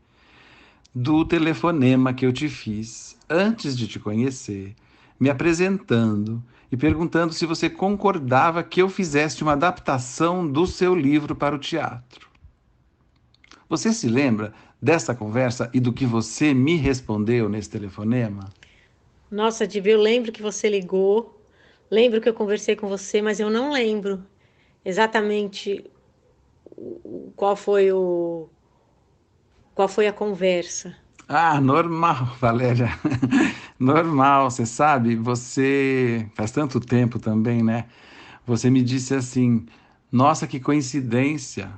do 0.95 1.25
telefonema 1.25 2.13
que 2.13 2.25
eu 2.25 2.31
te 2.31 2.47
fiz 2.47 3.17
antes 3.29 3.77
de 3.77 3.85
te 3.85 3.99
conhecer, 3.99 4.73
me 5.19 5.29
apresentando 5.29 6.41
e 6.71 6.77
perguntando 6.77 7.33
se 7.33 7.45
você 7.45 7.69
concordava 7.69 8.63
que 8.63 8.81
eu 8.81 8.87
fizesse 8.87 9.43
uma 9.43 9.51
adaptação 9.51 10.47
do 10.49 10.65
seu 10.65 10.95
livro 10.95 11.35
para 11.35 11.53
o 11.53 11.59
teatro. 11.59 12.29
Você 13.67 13.91
se 13.91 14.07
lembra 14.07 14.53
dessa 14.85 15.15
conversa 15.15 15.69
e 15.73 15.79
do 15.79 15.91
que 15.91 16.05
você 16.05 16.53
me 16.53 16.75
respondeu 16.77 17.49
nesse 17.49 17.69
telefonema? 17.69 18.53
Nossa, 19.29 19.67
Diva, 19.67 19.89
eu 19.89 19.99
lembro 20.01 20.31
que 20.31 20.41
você 20.41 20.69
ligou, 20.69 21.41
lembro 21.91 22.21
que 22.21 22.29
eu 22.29 22.33
conversei 22.33 22.75
com 22.75 22.87
você, 22.87 23.21
mas 23.21 23.39
eu 23.39 23.49
não 23.49 23.71
lembro 23.71 24.25
exatamente 24.85 25.91
qual 27.35 27.55
foi 27.55 27.91
o 27.91 28.49
qual 29.75 29.87
foi 29.87 30.07
a 30.07 30.13
conversa. 30.13 30.97
Ah, 31.27 31.59
normal, 31.59 32.25
Valéria. 32.39 32.89
normal, 33.79 34.51
você 34.51 34.65
sabe, 34.65 35.15
você 35.15 36.29
faz 36.35 36.51
tanto 36.51 36.79
tempo 36.79 37.19
também, 37.19 37.63
né? 37.63 37.87
Você 38.45 38.69
me 38.69 38.83
disse 38.83 39.15
assim: 39.15 39.65
"Nossa, 40.11 40.47
que 40.47 40.59
coincidência. 40.59 41.71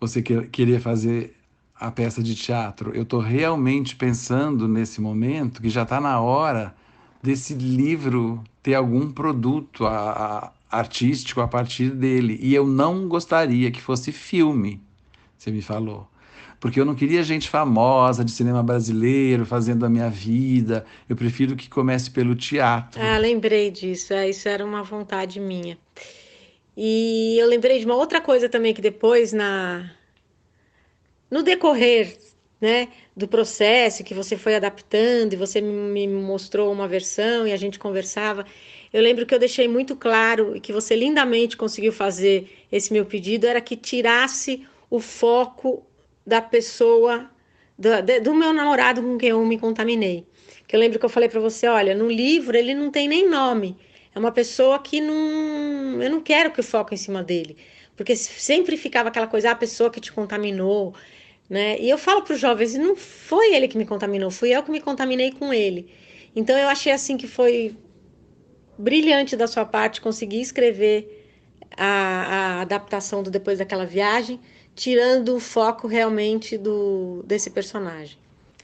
Você 0.00 0.22
queria 0.22 0.80
fazer 0.80 1.36
a 1.82 1.90
peça 1.90 2.22
de 2.22 2.36
teatro. 2.36 2.94
Eu 2.94 3.02
estou 3.02 3.18
realmente 3.18 3.96
pensando 3.96 4.68
nesse 4.68 5.00
momento 5.00 5.60
que 5.60 5.68
já 5.68 5.82
está 5.82 6.00
na 6.00 6.20
hora 6.20 6.72
desse 7.20 7.54
livro 7.54 8.42
ter 8.62 8.74
algum 8.74 9.10
produto 9.10 9.84
a, 9.84 10.52
a, 10.70 10.78
artístico 10.78 11.40
a 11.40 11.48
partir 11.48 11.90
dele. 11.90 12.38
E 12.40 12.54
eu 12.54 12.64
não 12.64 13.08
gostaria 13.08 13.68
que 13.72 13.82
fosse 13.82 14.12
filme, 14.12 14.80
você 15.36 15.50
me 15.50 15.60
falou. 15.60 16.06
Porque 16.60 16.78
eu 16.78 16.84
não 16.84 16.94
queria 16.94 17.24
gente 17.24 17.48
famosa 17.48 18.24
de 18.24 18.30
cinema 18.30 18.62
brasileiro 18.62 19.44
fazendo 19.44 19.84
a 19.84 19.88
minha 19.88 20.08
vida. 20.08 20.86
Eu 21.08 21.16
prefiro 21.16 21.56
que 21.56 21.68
comece 21.68 22.08
pelo 22.12 22.36
teatro. 22.36 23.02
Ah, 23.02 23.18
lembrei 23.18 23.72
disso. 23.72 24.14
É, 24.14 24.30
isso 24.30 24.48
era 24.48 24.64
uma 24.64 24.84
vontade 24.84 25.40
minha. 25.40 25.76
E 26.76 27.36
eu 27.40 27.48
lembrei 27.48 27.80
de 27.80 27.84
uma 27.84 27.96
outra 27.96 28.20
coisa 28.20 28.48
também 28.48 28.72
que 28.72 28.80
depois 28.80 29.32
na 29.32 29.90
no 31.32 31.42
decorrer 31.42 32.18
né, 32.60 32.88
do 33.16 33.26
processo 33.26 34.04
que 34.04 34.12
você 34.12 34.36
foi 34.36 34.54
adaptando 34.54 35.32
e 35.32 35.36
você 35.36 35.62
me 35.62 36.06
mostrou 36.06 36.70
uma 36.70 36.86
versão 36.86 37.48
e 37.48 37.52
a 37.52 37.56
gente 37.56 37.78
conversava, 37.78 38.44
eu 38.92 39.00
lembro 39.00 39.24
que 39.24 39.34
eu 39.34 39.38
deixei 39.38 39.66
muito 39.66 39.96
claro 39.96 40.54
e 40.54 40.60
que 40.60 40.74
você 40.74 40.94
lindamente 40.94 41.56
conseguiu 41.56 41.90
fazer 41.90 42.66
esse 42.70 42.92
meu 42.92 43.06
pedido 43.06 43.46
era 43.46 43.62
que 43.62 43.76
tirasse 43.76 44.66
o 44.90 45.00
foco 45.00 45.86
da 46.26 46.42
pessoa 46.42 47.30
do, 47.78 47.88
do 48.22 48.34
meu 48.34 48.52
namorado 48.52 49.02
com 49.02 49.16
quem 49.16 49.30
eu 49.30 49.42
me 49.46 49.58
contaminei. 49.58 50.26
Que 50.68 50.76
eu 50.76 50.80
lembro 50.80 50.98
que 50.98 51.04
eu 51.06 51.10
falei 51.10 51.30
para 51.30 51.40
você, 51.40 51.66
olha, 51.66 51.94
no 51.94 52.10
livro 52.10 52.54
ele 52.54 52.74
não 52.74 52.90
tem 52.90 53.08
nem 53.08 53.26
nome. 53.26 53.74
É 54.14 54.18
uma 54.18 54.30
pessoa 54.30 54.78
que 54.78 55.00
não, 55.00 56.02
eu 56.02 56.10
não 56.10 56.20
quero 56.20 56.50
que 56.52 56.60
o 56.60 56.62
foco 56.62 56.92
em 56.92 56.98
cima 56.98 57.22
dele, 57.22 57.56
porque 57.96 58.14
sempre 58.14 58.76
ficava 58.76 59.08
aquela 59.08 59.26
coisa, 59.26 59.48
ah, 59.48 59.52
a 59.52 59.56
pessoa 59.56 59.90
que 59.90 60.00
te 60.00 60.12
contaminou, 60.12 60.94
né? 61.52 61.78
E 61.78 61.90
eu 61.90 61.98
falo 61.98 62.22
para 62.22 62.32
os 62.32 62.40
jovens, 62.40 62.72
não 62.72 62.96
foi 62.96 63.54
ele 63.54 63.68
que 63.68 63.76
me 63.76 63.84
contaminou, 63.84 64.30
fui 64.30 64.56
eu 64.56 64.62
que 64.62 64.70
me 64.70 64.80
contaminei 64.80 65.30
com 65.32 65.52
ele. 65.52 65.92
Então 66.34 66.56
eu 66.56 66.66
achei 66.66 66.90
assim 66.90 67.18
que 67.18 67.26
foi 67.26 67.76
brilhante 68.78 69.36
da 69.36 69.46
sua 69.46 69.66
parte 69.66 70.00
conseguir 70.00 70.40
escrever 70.40 71.28
a, 71.76 71.84
a 71.84 72.60
adaptação 72.62 73.22
do 73.22 73.30
depois 73.30 73.58
daquela 73.58 73.84
viagem, 73.84 74.40
tirando 74.74 75.36
o 75.36 75.40
foco 75.40 75.86
realmente 75.86 76.56
do 76.56 77.22
desse 77.26 77.50
personagem. 77.50 78.16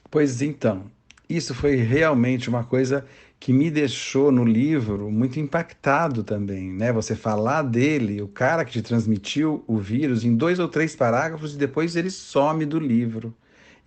Pois 0.09 0.41
então, 0.41 0.89
isso 1.29 1.53
foi 1.53 1.75
realmente 1.75 2.49
uma 2.49 2.63
coisa 2.63 3.05
que 3.39 3.53
me 3.53 3.71
deixou 3.71 4.31
no 4.31 4.43
livro 4.43 5.09
muito 5.09 5.39
impactado 5.39 6.23
também, 6.23 6.71
né? 6.73 6.91
Você 6.91 7.15
falar 7.15 7.61
dele, 7.63 8.21
o 8.21 8.27
cara 8.27 8.65
que 8.65 8.73
te 8.73 8.81
transmitiu 8.81 9.63
o 9.65 9.77
vírus, 9.77 10.25
em 10.25 10.35
dois 10.35 10.59
ou 10.59 10.67
três 10.67 10.95
parágrafos 10.95 11.55
e 11.55 11.57
depois 11.57 11.95
ele 11.95 12.09
some 12.11 12.65
do 12.65 12.79
livro. 12.79 13.33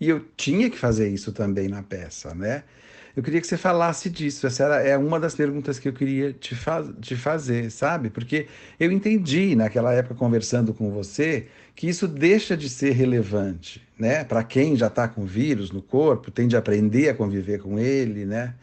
E 0.01 0.09
eu 0.09 0.21
tinha 0.37 0.71
que 0.71 0.79
fazer 0.79 1.09
isso 1.09 1.33
também 1.33 1.69
na 1.69 1.83
peça, 1.83 2.35
né? 2.35 2.65
Eu 3.15 3.23
queria 3.23 3.41
que 3.43 3.47
você 3.47 3.59
falasse 3.59 4.09
disso. 4.09 4.47
Essa 4.47 4.65
era, 4.65 4.77
é 4.83 4.97
uma 4.97 5.21
das 5.21 5.35
perguntas 5.35 5.79
que 5.79 5.87
eu 5.87 5.93
queria 5.93 6.33
te, 6.33 6.55
fa 6.55 6.83
te 7.01 7.15
fazer, 7.15 7.71
sabe? 7.71 8.09
Porque 8.11 8.47
eu 8.81 8.91
entendi 8.91 9.55
naquela 9.55 9.93
época, 9.93 10.15
conversando 10.15 10.73
com 10.73 10.91
você, 10.91 11.47
que 11.77 11.87
isso 11.89 12.09
deixa 12.09 12.57
de 12.57 12.71
ser 12.71 12.93
relevante, 12.93 13.87
né? 13.99 14.25
Para 14.25 14.43
quem 14.43 14.77
já 14.77 14.87
está 14.87 15.07
com 15.09 15.27
vírus 15.27 15.71
no 15.71 15.83
corpo, 15.83 16.31
tem 16.31 16.49
de 16.49 16.57
aprender 16.57 17.11
a 17.11 17.15
conviver 17.15 17.61
com 17.61 17.79
ele, 17.79 18.25
né? 18.25 18.55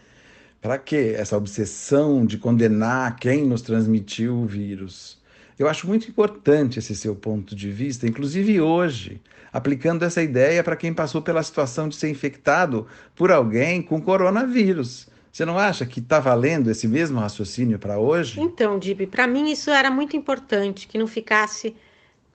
Para 0.61 0.77
que 0.77 1.13
essa 1.13 1.37
obsessão 1.37 2.25
de 2.25 2.37
condenar 2.37 3.15
quem 3.17 3.45
nos 3.45 3.61
transmitiu 3.61 4.35
o 4.35 4.45
vírus? 4.45 5.17
Eu 5.57 5.67
acho 5.69 5.87
muito 5.87 6.09
importante 6.09 6.79
esse 6.79 6.95
seu 6.95 7.15
ponto 7.15 7.55
de 7.55 7.71
vista, 7.71 8.07
inclusive 8.07 8.59
hoje, 8.59 9.21
aplicando 9.51 10.03
essa 10.03 10.21
ideia 10.21 10.63
para 10.63 10.75
quem 10.75 10.93
passou 10.93 11.21
pela 11.21 11.43
situação 11.43 11.87
de 11.87 11.95
ser 11.95 12.09
infectado 12.09 12.87
por 13.15 13.31
alguém 13.31 13.81
com 13.81 14.01
coronavírus. 14.01 15.07
Você 15.31 15.45
não 15.45 15.57
acha 15.57 15.85
que 15.85 15.99
está 15.99 16.19
valendo 16.19 16.69
esse 16.69 16.87
mesmo 16.87 17.19
raciocínio 17.19 17.79
para 17.79 17.99
hoje? 17.99 18.41
Então, 18.41 18.79
Dib, 18.79 19.07
para 19.07 19.27
mim 19.27 19.51
isso 19.51 19.69
era 19.69 19.89
muito 19.89 20.17
importante, 20.17 20.87
que 20.87 20.97
não 20.97 21.07
ficasse 21.07 21.75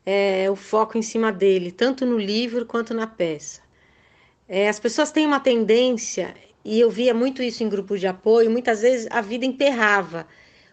é, 0.06 0.50
o 0.50 0.56
foco 0.56 0.96
em 0.96 1.02
cima 1.02 1.30
dele, 1.32 1.70
tanto 1.70 2.06
no 2.06 2.18
livro 2.18 2.64
quanto 2.64 2.94
na 2.94 3.06
peça. 3.06 3.60
É, 4.48 4.68
as 4.68 4.78
pessoas 4.78 5.10
têm 5.10 5.26
uma 5.26 5.40
tendência 5.40 6.34
e 6.64 6.80
eu 6.80 6.90
via 6.90 7.12
muito 7.12 7.42
isso 7.42 7.62
em 7.62 7.68
grupos 7.68 8.00
de 8.00 8.06
apoio, 8.06 8.50
muitas 8.50 8.80
vezes 8.82 9.06
a 9.10 9.20
vida 9.20 9.44
emperrava, 9.44 10.26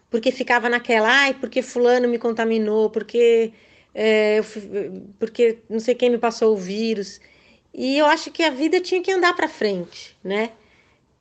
porque 0.10 0.32
ficava 0.32 0.70
naquela, 0.70 1.10
ai, 1.10 1.34
porque 1.34 1.62
fulano 1.62 2.08
me 2.08 2.18
contaminou, 2.18 2.90
porque, 2.90 3.54
é, 3.94 4.42
porque 5.20 5.60
não 5.70 5.80
sei 5.80 5.96
quem 5.96 6.10
me 6.10 6.18
passou 6.18 6.54
o 6.54 6.58
vírus. 6.58 7.20
E 7.74 7.98
eu 7.98 8.06
acho 8.06 8.32
que 8.32 8.44
a 8.44 8.50
vida 8.50 8.80
tinha 8.82 9.02
que 9.02 9.12
andar 9.12 9.36
para 9.36 9.48
frente, 9.48 10.18
né? 10.24 10.52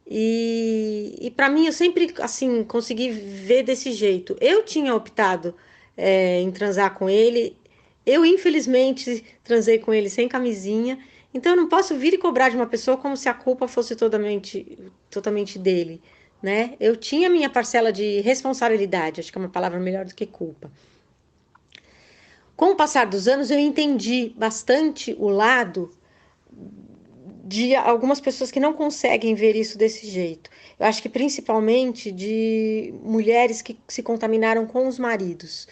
E, 0.07 1.17
e 1.21 1.31
para 1.31 1.49
mim 1.49 1.67
eu 1.67 1.73
sempre 1.73 2.13
assim 2.21 2.65
consegui 2.65 3.11
ver 3.11 3.63
desse 3.63 3.93
jeito. 3.93 4.37
Eu 4.41 4.65
tinha 4.65 4.95
optado 4.95 5.55
é, 5.97 6.41
em 6.41 6.51
transar 6.51 6.95
com 6.95 7.09
ele. 7.09 7.57
Eu 8.05 8.25
infelizmente 8.25 9.25
transei 9.45 9.79
com 9.79 9.95
ele 9.95 10.11
sem 10.11 10.29
camisinha 10.29 10.99
então 11.33 11.53
eu 11.53 11.57
não 11.57 11.69
posso 11.69 11.97
vir 11.97 12.15
e 12.15 12.19
cobrar 12.19 12.49
de 12.49 12.57
uma 12.57 12.67
pessoa 12.67 12.97
como 12.97 13.17
se 13.17 13.29
a 13.29 13.35
culpa 13.35 13.69
fosse 13.69 13.95
totalmente, 13.95 14.79
totalmente 15.11 15.59
dele, 15.59 16.01
né? 16.43 16.75
Eu 16.81 16.97
tinha 16.97 17.31
minha 17.31 17.49
parcela 17.49 17.93
de 17.93 18.21
responsabilidade, 18.21 19.21
acho 19.21 19.31
que 19.31 19.39
é 19.39 19.41
uma 19.41 19.49
palavra 19.49 19.79
melhor 19.79 20.05
do 20.05 20.15
que 20.15 20.27
culpa. 20.27 20.71
Com 22.57 22.73
o 22.73 22.77
passar 22.77 23.07
dos 23.07 23.27
anos, 23.27 23.51
eu 23.51 23.59
entendi 23.59 24.35
bastante 24.37 25.17
o 25.19 25.29
lado 25.29 25.91
de 27.45 27.75
algumas 27.75 28.21
pessoas 28.21 28.51
que 28.51 28.61
não 28.61 28.73
conseguem 28.73 29.35
ver 29.35 29.57
isso 29.57 29.79
desse 29.79 30.07
jeito. 30.07 30.51
Eu 30.79 30.87
acho 30.87 31.03
que 31.03 31.09
principalmente 31.09 32.13
de 32.13 32.95
mulheres 33.03 33.63
que 33.63 33.79
se 33.89 34.03
contaminaram 34.03 34.67
com 34.67 34.87
os 34.87 34.99
maridos. 34.99 35.67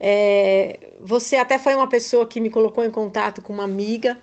É, 0.00 0.78
você 1.00 1.36
até 1.36 1.58
foi 1.58 1.74
uma 1.74 1.88
pessoa 1.88 2.26
que 2.26 2.40
me 2.40 2.50
colocou 2.50 2.84
em 2.84 2.90
contato 2.90 3.42
com 3.42 3.52
uma 3.52 3.64
amiga, 3.64 4.18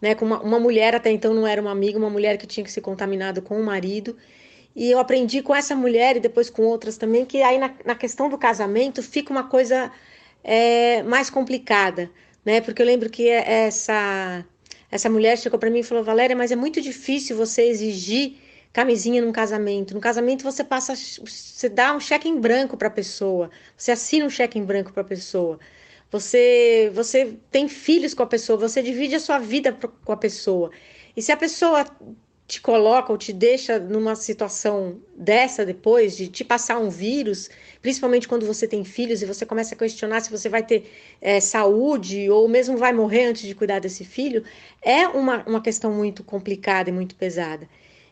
né, 0.00 0.14
com 0.14 0.24
uma, 0.24 0.40
uma 0.40 0.60
mulher, 0.60 0.94
até 0.94 1.10
então 1.10 1.32
não 1.34 1.46
era 1.46 1.60
uma 1.60 1.70
amiga, 1.70 1.98
uma 1.98 2.10
mulher 2.10 2.36
que 2.38 2.46
tinha 2.46 2.64
que 2.64 2.72
se 2.72 2.80
contaminado 2.80 3.42
com 3.42 3.60
o 3.60 3.64
marido. 3.64 4.16
E 4.74 4.90
eu 4.90 4.98
aprendi 4.98 5.40
com 5.42 5.54
essa 5.54 5.74
mulher 5.74 6.16
e 6.16 6.20
depois 6.20 6.50
com 6.50 6.62
outras 6.62 6.98
também, 6.98 7.24
que 7.24 7.42
aí 7.42 7.58
na, 7.58 7.74
na 7.84 7.94
questão 7.94 8.28
do 8.28 8.36
casamento 8.36 9.02
fica 9.02 9.32
uma 9.32 9.44
coisa 9.44 9.90
é, 10.44 11.02
mais 11.02 11.30
complicada, 11.30 12.10
né? 12.44 12.60
Porque 12.60 12.82
eu 12.82 12.86
lembro 12.86 13.08
que 13.10 13.28
essa, 13.28 14.44
essa 14.90 15.08
mulher 15.08 15.38
chegou 15.38 15.58
para 15.58 15.70
mim 15.70 15.80
e 15.80 15.82
falou: 15.82 16.04
Valéria, 16.04 16.36
mas 16.36 16.52
é 16.52 16.56
muito 16.56 16.80
difícil 16.80 17.36
você 17.36 17.62
exigir 17.62 18.36
camisinha 18.72 19.22
num 19.22 19.32
casamento. 19.32 19.94
No 19.94 20.00
casamento 20.00 20.44
você 20.44 20.62
passa, 20.62 20.94
você 20.94 21.68
dá 21.68 21.96
um 21.96 22.00
cheque 22.00 22.28
em 22.28 22.38
branco 22.38 22.76
para 22.76 22.88
a 22.88 22.90
pessoa, 22.90 23.50
você 23.74 23.92
assina 23.92 24.26
um 24.26 24.30
cheque 24.30 24.58
em 24.58 24.64
branco 24.64 24.92
para 24.92 25.00
a 25.02 25.06
pessoa. 25.06 25.58
Você, 26.10 26.90
você 26.94 27.36
tem 27.50 27.68
filhos 27.68 28.14
com 28.14 28.22
a 28.22 28.26
pessoa, 28.26 28.58
você 28.58 28.82
divide 28.82 29.14
a 29.16 29.20
sua 29.20 29.38
vida 29.38 29.76
com 30.04 30.12
a 30.12 30.16
pessoa. 30.16 30.70
E 31.16 31.22
se 31.22 31.32
a 31.32 31.36
pessoa 31.36 31.84
te 32.46 32.60
coloca 32.60 33.10
ou 33.10 33.18
te 33.18 33.32
deixa 33.32 33.78
numa 33.78 34.14
situação 34.14 35.00
dessa 35.16 35.66
depois, 35.66 36.16
de 36.16 36.28
te 36.28 36.44
passar 36.44 36.78
um 36.78 36.88
vírus, 36.88 37.50
principalmente 37.82 38.28
quando 38.28 38.46
você 38.46 38.68
tem 38.68 38.84
filhos 38.84 39.20
e 39.20 39.26
você 39.26 39.44
começa 39.44 39.74
a 39.74 39.78
questionar 39.78 40.20
se 40.20 40.30
você 40.30 40.48
vai 40.48 40.62
ter 40.62 40.88
é, 41.20 41.40
saúde 41.40 42.30
ou 42.30 42.46
mesmo 42.48 42.76
vai 42.76 42.92
morrer 42.92 43.26
antes 43.26 43.42
de 43.42 43.54
cuidar 43.54 43.80
desse 43.80 44.04
filho, 44.04 44.44
é 44.80 45.08
uma, 45.08 45.42
uma 45.44 45.60
questão 45.60 45.92
muito 45.92 46.22
complicada 46.22 46.88
e 46.88 46.92
muito 46.92 47.16
pesada. 47.16 47.68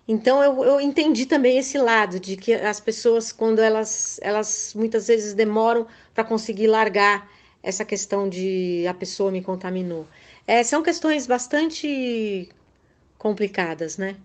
Então 0.06 0.42
eu, 0.42 0.64
eu 0.64 0.80
entendi 0.80 1.26
também 1.26 1.56
esse 1.56 1.78
lado 1.78 2.18
de 2.18 2.36
que 2.36 2.52
as 2.54 2.80
pessoas, 2.80 3.30
quando 3.32 3.60
elas, 3.60 4.18
elas 4.20 4.72
muitas 4.74 5.06
vezes 5.06 5.32
demoram 5.32 5.86
para 6.12 6.24
conseguir 6.24 6.66
largar 6.66 7.30
essa 7.64 7.84
questão 7.84 8.28
de 8.28 8.86
a 8.86 8.92
pessoa 8.92 9.32
me 9.32 9.42
contaminou. 9.42 10.06
É, 10.46 10.62
são 10.62 10.82
questões 10.82 11.26
bastante 11.26 12.48
complicadas, 13.16 13.96
né? 13.96 14.16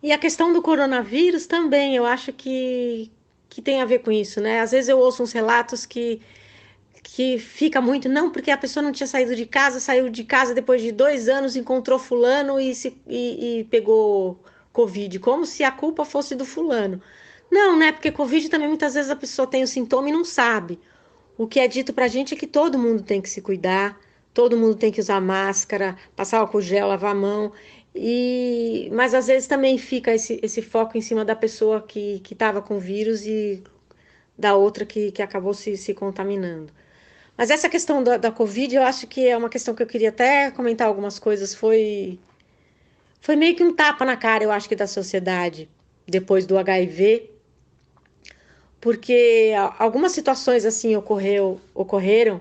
E 0.00 0.12
a 0.12 0.18
questão 0.18 0.52
do 0.52 0.62
coronavírus 0.62 1.46
também, 1.46 1.96
eu 1.96 2.06
acho 2.06 2.32
que, 2.32 3.10
que 3.48 3.60
tem 3.60 3.82
a 3.82 3.84
ver 3.84 3.98
com 3.98 4.12
isso, 4.12 4.40
né? 4.40 4.60
Às 4.60 4.70
vezes 4.70 4.88
eu 4.88 4.98
ouço 4.98 5.24
uns 5.24 5.32
relatos 5.32 5.84
que, 5.84 6.22
que 7.02 7.36
fica 7.38 7.80
muito, 7.80 8.08
não, 8.08 8.30
porque 8.30 8.50
a 8.52 8.56
pessoa 8.56 8.82
não 8.82 8.92
tinha 8.92 9.08
saído 9.08 9.34
de 9.34 9.44
casa, 9.44 9.80
saiu 9.80 10.08
de 10.08 10.22
casa 10.22 10.54
depois 10.54 10.80
de 10.80 10.92
dois 10.92 11.28
anos, 11.28 11.56
encontrou 11.56 11.98
fulano 11.98 12.60
e, 12.60 12.74
se, 12.76 12.96
e, 13.08 13.60
e 13.60 13.64
pegou 13.64 14.38
Covid, 14.72 15.18
como 15.18 15.44
se 15.44 15.64
a 15.64 15.72
culpa 15.72 16.04
fosse 16.04 16.36
do 16.36 16.44
fulano. 16.44 17.02
Não, 17.50 17.76
né? 17.76 17.90
Porque 17.90 18.12
Covid 18.12 18.48
também 18.48 18.68
muitas 18.68 18.94
vezes 18.94 19.10
a 19.10 19.16
pessoa 19.16 19.48
tem 19.48 19.64
o 19.64 19.66
sintoma 19.66 20.08
e 20.08 20.12
não 20.12 20.24
sabe. 20.24 20.78
O 21.36 21.46
que 21.46 21.60
é 21.60 21.68
dito 21.68 21.92
pra 21.92 22.08
gente 22.08 22.34
é 22.34 22.36
que 22.36 22.46
todo 22.46 22.78
mundo 22.78 23.02
tem 23.02 23.20
que 23.20 23.28
se 23.28 23.40
cuidar, 23.42 23.98
todo 24.32 24.56
mundo 24.56 24.76
tem 24.76 24.92
que 24.92 25.00
usar 25.00 25.20
máscara, 25.20 25.96
passar 26.16 26.38
álcool 26.38 26.60
gel, 26.60 26.88
lavar 26.88 27.12
a 27.12 27.14
mão. 27.14 27.52
E, 27.94 28.90
mas 28.92 29.14
às 29.14 29.26
vezes 29.28 29.46
também 29.46 29.78
fica 29.78 30.12
esse, 30.14 30.40
esse 30.42 30.60
foco 30.62 30.98
em 30.98 31.00
cima 31.00 31.24
da 31.24 31.36
pessoa 31.36 31.80
que 31.82 32.22
estava 32.30 32.60
com 32.62 32.78
vírus 32.78 33.24
e 33.26 33.62
da 34.38 34.54
outra 34.56 34.84
que, 34.84 35.12
que 35.12 35.22
acabou 35.22 35.54
se, 35.54 35.76
se 35.76 35.94
contaminando. 35.94 36.72
Mas 37.36 37.50
essa 37.50 37.68
questão 37.68 38.02
da, 38.02 38.16
da 38.16 38.30
Covid, 38.30 38.74
eu 38.76 38.82
acho 38.82 39.06
que 39.06 39.26
é 39.26 39.36
uma 39.36 39.48
questão 39.48 39.74
que 39.74 39.82
eu 39.82 39.86
queria 39.86 40.10
até 40.10 40.50
comentar 40.50 40.86
algumas 40.88 41.18
coisas. 41.18 41.54
Foi 41.54 42.18
foi 43.20 43.36
meio 43.36 43.56
que 43.56 43.64
um 43.64 43.74
tapa 43.74 44.04
na 44.04 44.16
cara, 44.16 44.44
eu 44.44 44.52
acho 44.52 44.68
que 44.68 44.76
da 44.76 44.86
sociedade 44.86 45.68
depois 46.06 46.46
do 46.46 46.58
HIV, 46.58 47.30
porque 48.84 49.52
algumas 49.78 50.12
situações 50.12 50.66
assim 50.66 50.94
ocorreu, 50.94 51.58
ocorreram 51.74 52.38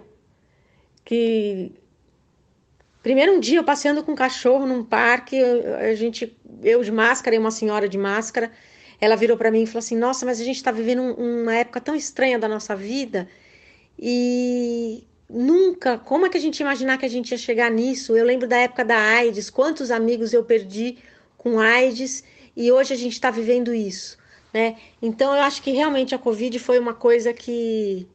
que 1.06 1.72
primeiro 3.02 3.32
um 3.32 3.40
dia 3.40 3.60
eu 3.60 3.64
passeando 3.64 4.04
com 4.04 4.12
um 4.12 4.16
cachorro 4.16 4.66
num 4.66 4.84
parque, 4.84 5.42
a 5.42 5.96
gente 5.96 6.38
eu 6.62 6.84
de 6.84 6.92
máscara 6.92 7.34
e 7.34 7.40
uma 7.40 7.50
senhora 7.50 7.88
de 7.88 7.98
máscara, 7.98 8.52
ela 9.00 9.16
virou 9.16 9.38
para 9.38 9.50
mim 9.50 9.64
e 9.64 9.66
falou 9.66 9.80
assim: 9.80 9.96
"Nossa, 9.96 10.26
mas 10.26 10.42
a 10.42 10.44
gente 10.44 10.58
está 10.58 10.70
vivendo 10.70 11.02
uma 11.18 11.56
época 11.56 11.80
tão 11.80 11.96
estranha 11.96 12.38
da 12.38 12.50
nossa 12.50 12.76
vida 12.76 13.26
e 13.98 15.08
Nunca. 15.30 15.98
Como 15.98 16.26
é 16.26 16.30
que 16.30 16.38
a 16.38 16.42
gente 16.42 16.60
imaginar 16.60 16.98
que 16.98 17.06
a 17.06 17.10
gente 17.10 17.32
ia 17.32 17.38
chegar 17.38 17.72
nisso? 17.72 18.16
Eu 18.16 18.26
lembro 18.26 18.48
da 18.48 18.58
época 18.58 18.84
da 18.86 18.98
AIDS, 18.98 19.50
quantos 19.50 19.90
amigos 19.90 20.34
eu 20.34 20.44
perdi 20.44 20.98
com 21.38 21.60
AIDS 21.60 22.24
e 22.56 22.72
hoje 22.72 22.94
a 22.94 22.98
gente 22.98 23.14
está 23.14 23.32
vivendo 23.32 23.74
isso, 23.74 24.18
né? 24.54 24.78
Então 25.02 25.36
eu 25.36 25.42
acho 25.42 25.62
que 25.62 25.72
realmente 25.72 26.14
a 26.16 26.20
Covid 26.20 26.58
foi 26.60 26.80
uma 26.80 26.94
coisa 26.94 27.34
que 27.34 28.08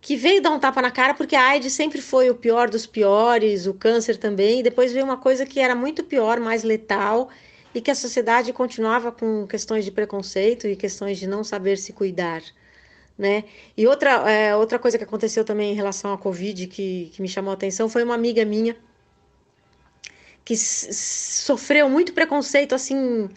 que 0.00 0.16
veio 0.16 0.40
dar 0.40 0.50
um 0.50 0.60
tapa 0.60 0.80
na 0.80 0.90
cara 0.90 1.14
porque 1.14 1.34
a 1.34 1.48
AIDS 1.48 1.72
sempre 1.72 2.00
foi 2.00 2.30
o 2.30 2.34
pior 2.34 2.70
dos 2.70 2.86
piores, 2.86 3.66
o 3.66 3.74
câncer 3.74 4.16
também, 4.16 4.60
e 4.60 4.62
depois 4.62 4.92
veio 4.92 5.04
uma 5.04 5.16
coisa 5.16 5.44
que 5.44 5.58
era 5.60 5.74
muito 5.74 6.04
pior, 6.04 6.38
mais 6.40 6.62
letal 6.62 7.28
e 7.74 7.80
que 7.80 7.90
a 7.90 7.94
sociedade 7.94 8.52
continuava 8.52 9.10
com 9.12 9.46
questões 9.46 9.84
de 9.84 9.90
preconceito 9.90 10.66
e 10.68 10.76
questões 10.76 11.18
de 11.18 11.26
não 11.26 11.42
saber 11.44 11.76
se 11.78 11.92
cuidar 11.92 12.42
né? 13.18 13.44
E 13.76 13.86
outra, 13.86 14.30
é, 14.30 14.54
outra 14.54 14.78
coisa 14.78 14.96
que 14.96 15.04
aconteceu 15.04 15.44
também 15.44 15.72
em 15.72 15.74
relação 15.74 16.12
à 16.12 16.18
Covid 16.18 16.68
que, 16.68 17.10
que 17.12 17.20
me 17.20 17.28
chamou 17.28 17.50
a 17.50 17.54
atenção 17.54 17.88
foi 17.88 18.04
uma 18.04 18.14
amiga 18.14 18.44
minha 18.44 18.76
que 20.44 20.56
sofreu 20.56 21.90
muito 21.90 22.14
preconceito, 22.14 22.74
assim, 22.74 23.28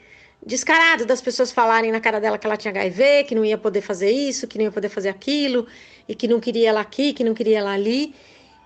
descarado 0.45 1.05
das 1.05 1.21
pessoas 1.21 1.51
falarem 1.51 1.91
na 1.91 1.99
cara 1.99 2.19
dela 2.19 2.37
que 2.37 2.47
ela 2.47 2.57
tinha 2.57 2.71
HIV, 2.71 3.25
que 3.25 3.35
não 3.35 3.45
ia 3.45 3.57
poder 3.57 3.81
fazer 3.81 4.11
isso, 4.11 4.47
que 4.47 4.57
não 4.57 4.65
ia 4.65 4.71
poder 4.71 4.89
fazer 4.89 5.09
aquilo, 5.09 5.67
e 6.07 6.15
que 6.15 6.27
não 6.27 6.39
queria 6.39 6.69
ela 6.69 6.81
aqui, 6.81 7.13
que 7.13 7.23
não 7.23 7.33
queria 7.33 7.59
ela 7.59 7.71
ali. 7.71 8.15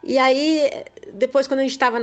E 0.04 0.18
aí, 0.18 0.70
depois, 1.14 1.48
quando 1.48 1.60
a 1.60 1.64
gente 1.64 1.72
estava 1.72 2.00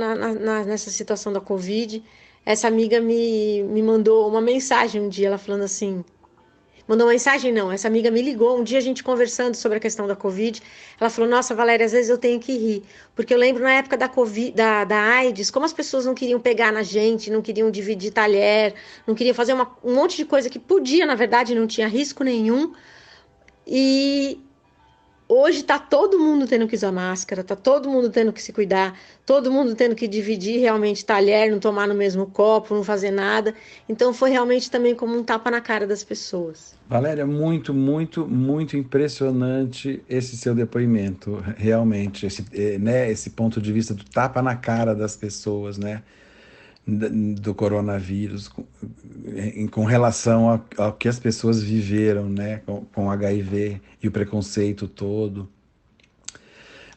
nessa 0.65 0.89
situação 0.91 1.31
da 1.31 1.41
Covid, 1.41 2.03
essa 2.45 2.67
amiga 2.67 2.99
me, 2.99 3.63
me 3.63 3.81
mandou 3.81 4.27
uma 4.27 4.41
mensagem 4.41 5.01
um 5.01 5.09
dia, 5.09 5.27
ela 5.27 5.37
falando 5.37 5.63
assim: 5.63 6.03
mandou 6.87 7.07
mensagem, 7.07 7.51
não. 7.51 7.71
Essa 7.71 7.87
amiga 7.87 8.11
me 8.11 8.21
ligou 8.21 8.59
um 8.59 8.63
dia 8.63 8.77
a 8.77 8.81
gente 8.81 9.03
conversando 9.03 9.55
sobre 9.55 9.77
a 9.77 9.81
questão 9.81 10.07
da 10.07 10.15
Covid. 10.15 10.61
Ela 10.99 11.09
falou: 11.09 11.29
Nossa, 11.29 11.55
Valéria, 11.55 11.85
às 11.85 11.91
vezes 11.91 12.09
eu 12.09 12.17
tenho 12.17 12.39
que 12.39 12.53
rir. 12.57 12.83
Porque 13.15 13.33
eu 13.33 13.37
lembro 13.37 13.63
na 13.63 13.73
época 13.73 13.97
da, 13.97 14.09
COVID, 14.09 14.51
da, 14.51 14.83
da 14.83 14.99
AIDS, 14.99 15.49
como 15.49 15.65
as 15.65 15.73
pessoas 15.73 16.05
não 16.05 16.13
queriam 16.13 16.39
pegar 16.39 16.71
na 16.71 16.83
gente, 16.83 17.31
não 17.31 17.41
queriam 17.41 17.69
dividir 17.71 18.11
talher, 18.11 18.73
não 19.07 19.15
queriam 19.15 19.33
fazer 19.33 19.53
uma, 19.53 19.75
um 19.83 19.95
monte 19.95 20.17
de 20.17 20.25
coisa 20.25 20.49
que 20.49 20.59
podia, 20.59 21.05
na 21.05 21.15
verdade, 21.15 21.55
não 21.55 21.67
tinha 21.67 21.87
risco 21.87 22.23
nenhum. 22.23 22.73
E 23.65 24.39
Hoje 25.27 25.59
está 25.59 25.79
todo 25.79 26.19
mundo 26.19 26.45
tendo 26.45 26.67
que 26.67 26.75
usar 26.75 26.91
máscara, 26.91 27.41
está 27.41 27.55
todo 27.55 27.89
mundo 27.89 28.09
tendo 28.09 28.33
que 28.33 28.41
se 28.41 28.51
cuidar, 28.51 28.97
todo 29.25 29.51
mundo 29.51 29.73
tendo 29.73 29.95
que 29.95 30.07
dividir 30.07 30.59
realmente 30.59 31.05
talher, 31.05 31.49
não 31.49 31.59
tomar 31.59 31.87
no 31.87 31.95
mesmo 31.95 32.27
copo, 32.27 32.75
não 32.75 32.83
fazer 32.83 33.09
nada. 33.09 33.53
Então 33.87 34.13
foi 34.13 34.31
realmente 34.31 34.69
também 34.69 34.93
como 34.93 35.17
um 35.17 35.23
tapa 35.23 35.49
na 35.49 35.61
cara 35.61 35.87
das 35.87 36.03
pessoas. 36.03 36.75
Valéria, 36.89 37.25
muito, 37.25 37.73
muito, 37.73 38.27
muito 38.27 38.75
impressionante 38.75 40.03
esse 40.09 40.35
seu 40.35 40.53
depoimento, 40.53 41.41
realmente, 41.57 42.25
esse, 42.25 42.45
eh, 42.53 42.77
né, 42.77 43.09
esse 43.09 43.29
ponto 43.29 43.61
de 43.61 43.71
vista 43.71 43.93
do 43.93 44.03
tapa 44.03 44.41
na 44.41 44.55
cara 44.55 44.93
das 44.93 45.15
pessoas, 45.15 45.77
né? 45.77 46.03
Do 46.85 47.55
coronavírus 47.55 48.49
com, 48.49 48.65
com 49.71 49.85
relação 49.85 50.61
ao, 50.77 50.93
que 50.93 51.07
as 51.07 51.17
pessoas 51.17 51.63
viveram 51.63 52.27
né, 52.27 52.61
com, 52.65 52.81
com 52.93 53.09
HIV 53.09 53.79
e 54.01 54.07
o 54.07 54.11
preconceito 54.11 54.87
todo. 54.87 55.47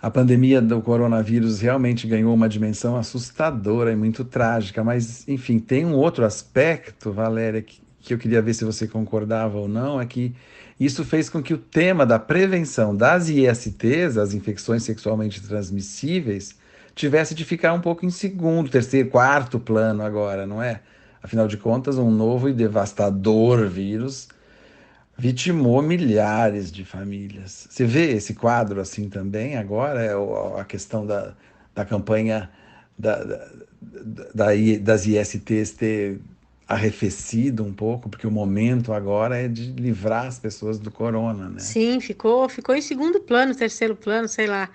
A 0.03 0.11
pandemia 0.11 0.61
do 0.61 0.81
coronavírus 0.83 1.61
realmente 1.61 2.07
ganhou 2.07 2.35
uma 2.35 2.49
dimensão 2.49 2.97
assustadora 2.97 3.93
e 3.93 3.97
muito 3.97 4.25
trágica, 4.25 4.85
mas, 4.85 5.27
enfim, 5.27 5.59
tem 5.59 5.87
um 5.87 5.95
outro 5.95 6.25
aspecto, 6.25 7.13
Valéria, 7.13 7.63
que, 7.63 7.81
que 8.01 8.13
eu 8.13 8.19
queria 8.19 8.43
ver 8.43 8.55
se 8.55 8.65
você 8.65 8.87
concordava 8.87 9.57
ou 9.57 9.67
não, 9.67 10.01
é 10.01 10.05
que 10.05 10.35
isso 10.79 11.05
fez 11.05 11.31
com 11.31 11.43
que 11.43 11.55
o 11.55 11.59
tema 11.59 12.05
da 12.05 12.19
prevenção 12.19 12.95
das 12.95 13.29
ISTs, 13.29 14.19
as 14.19 14.35
infecções 14.35 14.83
sexualmente 14.83 15.41
transmissíveis, 15.41 16.55
tivesse 16.97 17.35
de 17.35 17.45
ficar 17.45 17.75
um 17.75 17.81
pouco 17.81 18.05
em 18.07 18.11
segundo, 18.11 18.71
terceiro, 18.71 19.11
quarto 19.11 19.61
plano 19.61 20.03
agora, 20.03 20.47
não 20.47 20.63
é? 20.63 20.81
Afinal 21.23 21.47
de 21.47 21.59
contas, 21.59 21.99
um 21.99 22.11
novo 22.11 22.49
e 22.49 22.55
devastador 22.55 23.69
vírus 23.69 24.29
vitimou 25.17 25.83
milhares 25.83 26.73
de 26.73 26.85
famílias. 26.85 27.69
Você 27.71 27.85
vê 27.85 28.13
esse 28.13 28.35
quadro 28.35 28.81
assim 28.81 29.09
também 29.09 29.57
agora? 29.57 30.03
É 30.03 30.15
a 30.61 30.65
questão 30.65 31.07
da, 31.07 31.35
da 31.75 31.85
campanha 31.85 32.51
da, 32.99 33.23
da, 33.23 33.49
da, 34.35 34.47
das 34.81 35.07
ISTs 35.07 35.73
ter 35.73 36.21
arrefecido 36.67 37.63
um 37.63 37.73
pouco, 37.73 38.09
porque 38.09 38.27
o 38.27 38.31
momento 38.31 38.93
agora 38.93 39.37
é 39.37 39.49
de 39.49 39.71
livrar 39.73 40.27
as 40.27 40.39
pessoas 40.39 40.79
do 40.79 40.91
corona, 40.91 41.49
né? 41.49 41.61
Sim, 41.61 42.01
ficou, 42.01 42.49
ficou 42.49 42.75
em 42.75 42.83
segundo 42.83 43.21
plano, 43.21 43.55
terceiro 43.55 43.95
plano, 43.95 44.29
sei 44.29 44.47
lá 44.47 44.69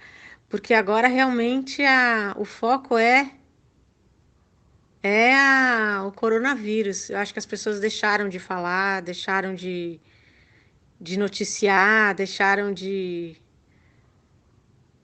porque 0.52 0.74
agora 0.74 1.08
realmente 1.08 1.82
a, 1.82 2.36
o 2.38 2.44
foco 2.44 2.98
é 2.98 3.32
é 5.02 5.34
a, 5.34 6.04
o 6.06 6.12
coronavírus. 6.12 7.10
Eu 7.10 7.18
acho 7.18 7.32
que 7.34 7.40
as 7.40 7.46
pessoas 7.46 7.80
deixaram 7.80 8.28
de 8.30 8.38
falar, 8.38 9.02
deixaram 9.02 9.56
de, 9.56 10.00
de 11.00 11.18
noticiar, 11.18 12.14
deixaram 12.14 12.72
de, 12.74 13.38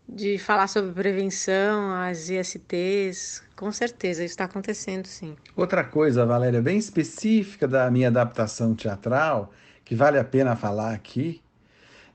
de 0.08 0.38
falar 0.38 0.68
sobre 0.68 0.92
prevenção, 0.92 1.92
as 1.94 2.30
ISTs, 2.30 3.42
com 3.56 3.72
certeza, 3.72 4.24
isso 4.24 4.34
está 4.34 4.44
acontecendo 4.44 5.08
sim. 5.08 5.36
Outra 5.56 5.84
coisa, 5.84 6.26
Valéria, 6.26 6.62
bem 6.62 6.78
específica 6.78 7.68
da 7.68 7.90
minha 7.90 8.10
adaptação 8.10 8.76
teatral, 8.76 9.52
que 9.84 9.96
vale 9.96 10.20
a 10.20 10.24
pena 10.24 10.56
falar 10.58 10.94
aqui, 10.94 11.42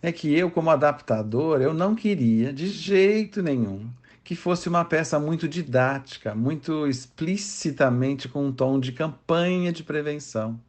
é 0.02 0.10
que 0.12 0.34
eu, 0.34 0.50
como 0.50 0.70
adaptador, 0.70 1.62
eu 1.62 1.72
não 1.72 1.94
queria 1.94 2.52
de 2.52 2.66
jeito 2.68 3.42
nenhum 3.42 3.88
que 4.24 4.36
fosse 4.36 4.68
uma 4.68 4.84
peça 4.84 5.18
muito 5.18 5.48
didática, 5.48 6.34
muito 6.34 6.86
explicitamente 6.86 8.28
com 8.28 8.46
um 8.46 8.52
tom 8.52 8.78
de 8.78 8.92
campanha 8.92 9.72
de 9.72 9.82
prevenção. 9.82 10.60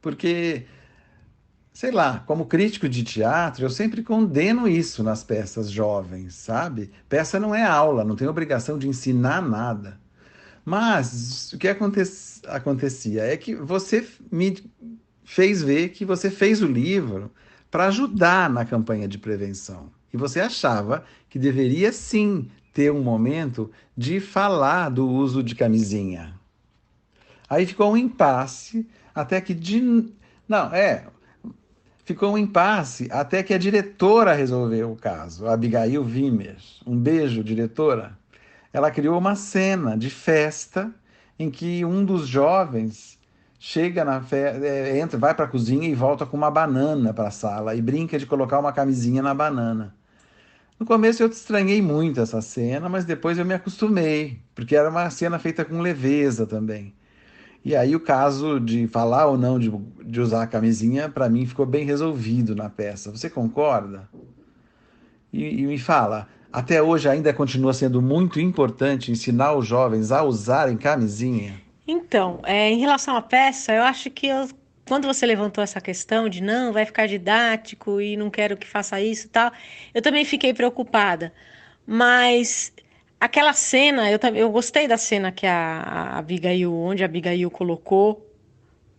Porque 0.00 0.66
sei 1.72 1.90
lá, 1.90 2.20
como 2.26 2.46
crítico 2.46 2.88
de 2.88 3.02
teatro, 3.02 3.64
eu 3.64 3.70
sempre 3.70 4.02
condeno 4.02 4.68
isso 4.68 5.02
nas 5.02 5.24
peças 5.24 5.70
jovens, 5.70 6.34
sabe? 6.34 6.90
Peça 7.08 7.40
não 7.40 7.54
é 7.54 7.64
aula, 7.64 8.04
não 8.04 8.16
tem 8.16 8.28
obrigação 8.28 8.78
de 8.78 8.88
ensinar 8.88 9.40
nada. 9.42 10.00
Mas 10.64 11.52
o 11.52 11.58
que 11.58 11.68
acontecia 11.68 13.24
é 13.24 13.36
que 13.36 13.54
você 13.54 14.06
me 14.30 14.56
fez 15.24 15.62
ver 15.62 15.90
que 15.90 16.04
você 16.04 16.30
fez 16.30 16.62
o 16.62 16.66
livro 16.66 17.32
para 17.72 17.86
ajudar 17.86 18.50
na 18.50 18.66
campanha 18.66 19.08
de 19.08 19.16
prevenção. 19.16 19.90
E 20.12 20.16
você 20.16 20.40
achava 20.40 21.06
que 21.30 21.38
deveria 21.38 21.90
sim 21.90 22.50
ter 22.70 22.92
um 22.92 23.02
momento 23.02 23.70
de 23.96 24.20
falar 24.20 24.90
do 24.90 25.08
uso 25.08 25.42
de 25.42 25.54
camisinha. 25.54 26.38
Aí 27.48 27.64
ficou 27.64 27.92
um 27.92 27.96
impasse 27.96 28.86
até 29.14 29.40
que 29.40 29.54
de 29.54 30.12
não, 30.46 30.66
é, 30.74 31.06
ficou 32.04 32.34
um 32.34 32.38
impasse 32.38 33.08
até 33.10 33.42
que 33.42 33.54
a 33.54 33.58
diretora 33.58 34.34
resolveu 34.34 34.92
o 34.92 34.96
caso, 34.96 35.46
Abigail 35.46 36.04
Wimmer. 36.04 36.56
Um 36.86 36.98
beijo, 36.98 37.42
diretora. 37.42 38.18
Ela 38.70 38.90
criou 38.90 39.16
uma 39.18 39.34
cena 39.34 39.96
de 39.96 40.10
festa 40.10 40.92
em 41.38 41.50
que 41.50 41.86
um 41.86 42.04
dos 42.04 42.28
jovens 42.28 43.18
chega 43.64 44.04
na 44.04 44.20
festa, 44.20 44.66
é, 44.66 44.98
entra, 44.98 45.16
vai 45.16 45.32
para 45.32 45.44
a 45.44 45.48
cozinha 45.48 45.88
e 45.88 45.94
volta 45.94 46.26
com 46.26 46.36
uma 46.36 46.50
banana 46.50 47.14
para 47.14 47.28
a 47.28 47.30
sala 47.30 47.76
e 47.76 47.80
brinca 47.80 48.18
de 48.18 48.26
colocar 48.26 48.58
uma 48.58 48.72
camisinha 48.72 49.22
na 49.22 49.32
banana. 49.32 49.94
No 50.80 50.84
começo 50.84 51.22
eu 51.22 51.28
estranhei 51.28 51.80
muito 51.80 52.20
essa 52.20 52.42
cena, 52.42 52.88
mas 52.88 53.04
depois 53.04 53.38
eu 53.38 53.44
me 53.44 53.54
acostumei, 53.54 54.40
porque 54.52 54.74
era 54.74 54.90
uma 54.90 55.08
cena 55.10 55.38
feita 55.38 55.64
com 55.64 55.80
leveza 55.80 56.44
também. 56.44 56.92
E 57.64 57.76
aí 57.76 57.94
o 57.94 58.00
caso 58.00 58.58
de 58.58 58.88
falar 58.88 59.26
ou 59.26 59.38
não 59.38 59.60
de, 59.60 59.70
de 60.04 60.20
usar 60.20 60.42
a 60.42 60.46
camisinha, 60.48 61.08
para 61.08 61.28
mim, 61.28 61.46
ficou 61.46 61.64
bem 61.64 61.84
resolvido 61.84 62.56
na 62.56 62.68
peça. 62.68 63.12
Você 63.12 63.30
concorda? 63.30 64.08
E, 65.32 65.62
e, 65.62 65.66
me 65.68 65.78
fala, 65.78 66.26
até 66.52 66.82
hoje 66.82 67.08
ainda 67.08 67.32
continua 67.32 67.72
sendo 67.72 68.02
muito 68.02 68.40
importante 68.40 69.12
ensinar 69.12 69.54
os 69.54 69.64
jovens 69.68 70.10
a 70.10 70.24
usarem 70.24 70.76
camisinha? 70.76 71.61
Então, 71.86 72.40
é, 72.44 72.70
em 72.70 72.78
relação 72.78 73.16
à 73.16 73.22
peça, 73.22 73.72
eu 73.72 73.82
acho 73.82 74.10
que 74.10 74.28
eu, 74.28 74.48
quando 74.86 75.06
você 75.06 75.26
levantou 75.26 75.62
essa 75.62 75.80
questão 75.80 76.28
de 76.28 76.42
não, 76.42 76.72
vai 76.72 76.86
ficar 76.86 77.06
didático 77.06 78.00
e 78.00 78.16
não 78.16 78.30
quero 78.30 78.56
que 78.56 78.66
faça 78.66 79.00
isso 79.00 79.26
e 79.26 79.30
tal, 79.30 79.52
eu 79.94 80.02
também 80.02 80.24
fiquei 80.24 80.54
preocupada. 80.54 81.32
Mas 81.86 82.72
Aquela 83.22 83.52
cena, 83.52 84.10
eu, 84.10 84.18
eu 84.34 84.50
gostei 84.50 84.88
da 84.88 84.98
cena 84.98 85.30
que 85.30 85.46
a, 85.46 85.54
a 85.54 86.18
Abigail, 86.18 86.74
onde 86.74 87.04
a 87.04 87.06
Abigail 87.06 87.48
colocou 87.52 88.28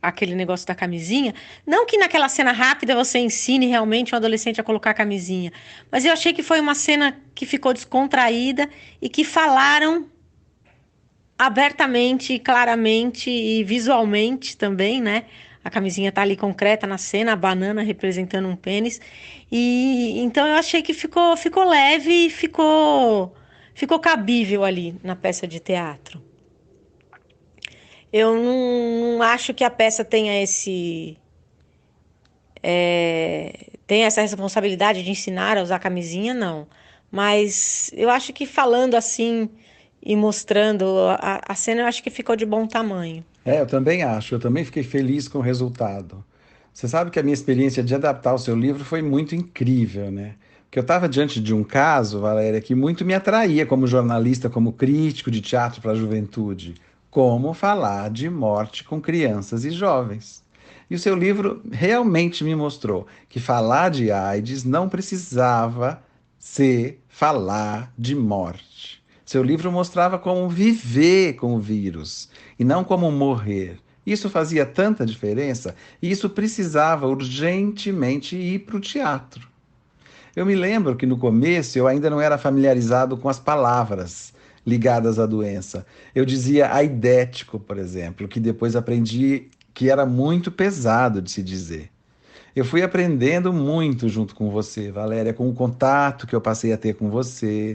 aquele 0.01 0.33
negócio 0.33 0.65
da 0.65 0.73
camisinha. 0.73 1.35
Não 1.67 1.85
que 1.85 1.97
naquela 1.97 2.29
cena 2.29 2.53
rápida 2.53 2.95
você 2.95 3.19
ensine 3.19 3.65
realmente 3.65 4.15
um 4.15 4.17
adolescente 4.17 4.61
a 4.61 4.63
colocar 4.63 4.91
a 4.91 4.93
camisinha, 4.93 5.51
mas 5.91 6.05
eu 6.05 6.13
achei 6.13 6.31
que 6.31 6.41
foi 6.41 6.61
uma 6.61 6.73
cena 6.73 7.19
que 7.35 7.45
ficou 7.45 7.73
descontraída 7.73 8.69
e 9.01 9.09
que 9.09 9.25
falaram 9.25 10.09
abertamente, 11.37 12.39
claramente 12.39 13.29
e 13.29 13.63
visualmente 13.63 14.55
também, 14.57 15.01
né? 15.01 15.25
A 15.63 15.69
camisinha 15.69 16.11
tá 16.11 16.21
ali 16.21 16.35
concreta 16.35 16.85
na 16.85 16.97
cena, 16.97 17.33
a 17.33 17.35
banana 17.35 17.81
representando 17.81 18.47
um 18.47 18.55
pênis. 18.55 18.99
E 19.51 20.19
então 20.19 20.45
eu 20.47 20.55
achei 20.55 20.81
que 20.81 20.93
ficou 20.93 21.37
ficou 21.37 21.63
leve, 21.63 22.29
ficou 22.29 23.33
ficou 23.73 23.99
cabível 23.99 24.63
ali 24.63 24.95
na 25.03 25.15
peça 25.15 25.47
de 25.47 25.59
teatro. 25.59 26.21
Eu 28.11 28.35
não, 28.35 29.17
não 29.17 29.21
acho 29.23 29.53
que 29.53 29.63
a 29.63 29.69
peça 29.69 30.05
tenha 30.05 30.41
esse. 30.41 31.17
É, 32.61 33.69
tenha 33.87 34.05
essa 34.07 34.21
responsabilidade 34.21 35.03
de 35.03 35.09
ensinar 35.09 35.57
a 35.57 35.63
usar 35.63 35.79
camisinha, 35.79 36.33
não. 36.33 36.67
Mas 37.11 37.91
eu 37.93 38.09
acho 38.09 38.31
que 38.33 38.45
falando 38.45 38.95
assim 38.95 39.49
e 40.05 40.15
mostrando 40.15 40.85
a, 41.19 41.41
a 41.47 41.55
cena, 41.55 41.81
eu 41.81 41.85
acho 41.87 42.03
que 42.03 42.09
ficou 42.09 42.35
de 42.35 42.45
bom 42.45 42.67
tamanho. 42.67 43.23
É, 43.45 43.61
eu 43.61 43.65
também 43.65 44.03
acho. 44.03 44.35
Eu 44.35 44.39
também 44.39 44.65
fiquei 44.65 44.83
feliz 44.83 45.27
com 45.27 45.39
o 45.39 45.41
resultado. 45.41 46.23
Você 46.73 46.87
sabe 46.87 47.11
que 47.11 47.19
a 47.19 47.23
minha 47.23 47.33
experiência 47.33 47.83
de 47.83 47.93
adaptar 47.95 48.33
o 48.33 48.39
seu 48.39 48.55
livro 48.55 48.83
foi 48.83 49.01
muito 49.01 49.35
incrível, 49.35 50.11
né? 50.11 50.35
que 50.73 50.79
eu 50.79 50.81
estava 50.81 51.07
diante 51.07 51.39
de 51.39 51.53
um 51.53 51.63
caso, 51.63 52.19
Valéria, 52.19 52.59
que 52.59 52.73
muito 52.73 53.05
me 53.05 53.13
atraía 53.13 53.63
como 53.63 53.85
jornalista, 53.85 54.49
como 54.49 54.73
crítico 54.73 55.29
de 55.29 55.39
teatro 55.39 55.79
para 55.79 55.91
a 55.91 55.95
juventude. 55.95 56.73
Como 57.11 57.53
falar 57.53 58.09
de 58.09 58.27
morte 58.27 58.83
com 58.83 58.99
crianças 58.99 59.65
e 59.65 59.69
jovens. 59.69 60.43
E 60.89 60.95
o 60.95 60.99
seu 60.99 61.15
livro 61.15 61.61
realmente 61.71 62.43
me 62.43 62.55
mostrou 62.55 63.05
que 63.29 63.39
falar 63.39 63.89
de 63.89 64.11
AIDS 64.11 64.63
não 64.63 64.89
precisava 64.89 66.01
ser 66.39 66.99
falar 67.07 67.93
de 67.95 68.15
morte. 68.15 68.92
Seu 69.33 69.41
livro 69.41 69.71
mostrava 69.71 70.19
como 70.19 70.47
viver 70.47 71.33
com 71.37 71.55
o 71.55 71.59
vírus 71.59 72.29
e 72.59 72.63
não 72.63 72.83
como 72.83 73.11
morrer. 73.11 73.79
Isso 74.05 74.29
fazia 74.29 74.63
tanta 74.63 75.03
diferença 75.07 75.73
e 75.99 76.11
isso 76.11 76.29
precisava 76.29 77.07
urgentemente 77.07 78.35
ir 78.35 78.59
para 78.59 78.77
o 78.77 78.79
teatro. 78.79 79.47
Eu 80.35 80.45
me 80.45 80.53
lembro 80.53 80.95
que 80.95 81.07
no 81.07 81.17
começo 81.17 81.79
eu 81.79 81.87
ainda 81.87 82.11
não 82.11 82.21
era 82.21 82.37
familiarizado 82.37 83.17
com 83.17 83.27
as 83.27 83.39
palavras 83.39 84.35
ligadas 84.63 85.17
à 85.17 85.25
doença. 85.25 85.83
Eu 86.13 86.25
dizia 86.25 86.71
aidético, 86.71 87.59
por 87.59 87.79
exemplo, 87.79 88.27
que 88.27 88.39
depois 88.39 88.75
aprendi 88.75 89.47
que 89.73 89.89
era 89.89 90.05
muito 90.05 90.51
pesado 90.51 91.23
de 91.23 91.31
se 91.31 91.41
dizer. 91.41 91.89
Eu 92.55 92.63
fui 92.63 92.83
aprendendo 92.83 93.51
muito 93.51 94.07
junto 94.07 94.35
com 94.35 94.51
você, 94.51 94.91
Valéria, 94.91 95.33
com 95.33 95.49
o 95.49 95.55
contato 95.55 96.27
que 96.27 96.35
eu 96.35 96.41
passei 96.41 96.71
a 96.71 96.77
ter 96.77 96.93
com 96.93 97.09
você. 97.09 97.73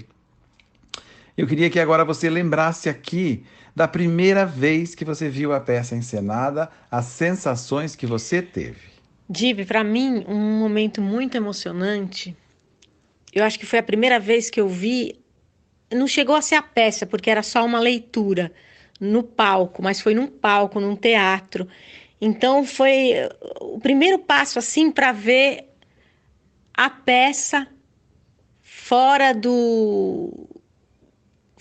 Eu 1.38 1.46
queria 1.46 1.70
que 1.70 1.80
agora 1.80 2.04
você 2.04 2.28
lembrasse 2.28 2.88
aqui 2.90 3.46
da 3.74 3.88
primeira 3.88 4.44
vez 4.44 4.94
que 4.94 5.04
você 5.04 5.30
viu 5.30 5.54
a 5.54 5.60
peça 5.60 5.96
encenada, 5.96 6.68
as 6.90 7.06
sensações 7.06 7.96
que 7.96 8.06
você 8.06 8.42
teve. 8.42 8.88
Dive, 9.30 9.64
para 9.64 9.82
mim, 9.82 10.24
um 10.28 10.58
momento 10.58 11.00
muito 11.00 11.36
emocionante 11.36 12.36
eu 13.32 13.44
acho 13.44 13.58
que 13.58 13.66
foi 13.66 13.78
a 13.78 13.82
primeira 13.82 14.18
vez 14.18 14.50
que 14.50 14.60
eu 14.60 14.68
vi. 14.68 15.18
Não 15.90 16.06
chegou 16.06 16.34
a 16.34 16.42
ser 16.42 16.56
a 16.56 16.62
peça, 16.62 17.06
porque 17.06 17.30
era 17.30 17.42
só 17.42 17.64
uma 17.64 17.78
leitura 17.78 18.52
no 19.00 19.22
palco, 19.22 19.82
mas 19.82 20.00
foi 20.00 20.14
num 20.14 20.26
palco, 20.26 20.80
num 20.80 20.96
teatro. 20.96 21.68
Então 22.20 22.64
foi 22.64 23.12
o 23.60 23.78
primeiro 23.78 24.18
passo 24.18 24.58
assim 24.58 24.90
para 24.90 25.12
ver 25.12 25.68
a 26.74 26.90
peça 26.90 27.66
fora 28.60 29.32
do 29.32 30.32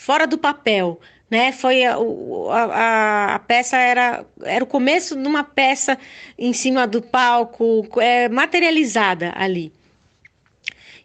fora 0.08 0.26
do 0.26 0.38
papel, 0.38 1.02
né? 1.30 1.52
Foi 1.52 1.84
a, 1.84 1.98
a, 1.98 3.36
a, 3.36 3.39
peça 3.39 3.76
era 3.76 4.26
era 4.41 4.63
o 4.63 4.67
começo 4.67 5.17
de 5.17 5.28
uma 5.28 5.43
peça 5.43 6.00
em 6.39 6.54
cima 6.54 6.88
do 6.88 7.02
palco, 7.02 7.86
é, 8.00 8.30
materializada 8.30 9.34
ali. 9.36 9.70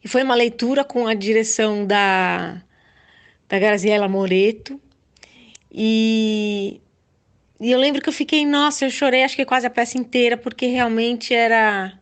E 0.05 0.07
foi 0.07 0.23
uma 0.23 0.37
leitura 0.37 0.85
com 0.85 1.09
a 1.09 1.15
direção 1.15 1.85
da, 1.85 2.63
da 3.49 3.59
Graziella 3.59 4.07
Moreto. 4.07 4.81
E, 5.69 6.81
e 7.61 7.73
eu 7.73 7.79
lembro 7.81 8.01
que 8.01 8.09
eu 8.09 8.13
fiquei, 8.13 8.47
nossa, 8.47 8.85
eu 8.85 8.91
chorei 8.91 9.25
acho 9.25 9.35
que 9.35 9.45
quase 9.45 9.67
a 9.67 9.71
peça 9.71 9.99
inteira, 9.99 10.37
porque 10.37 10.67
realmente 10.67 11.35
era. 11.35 11.99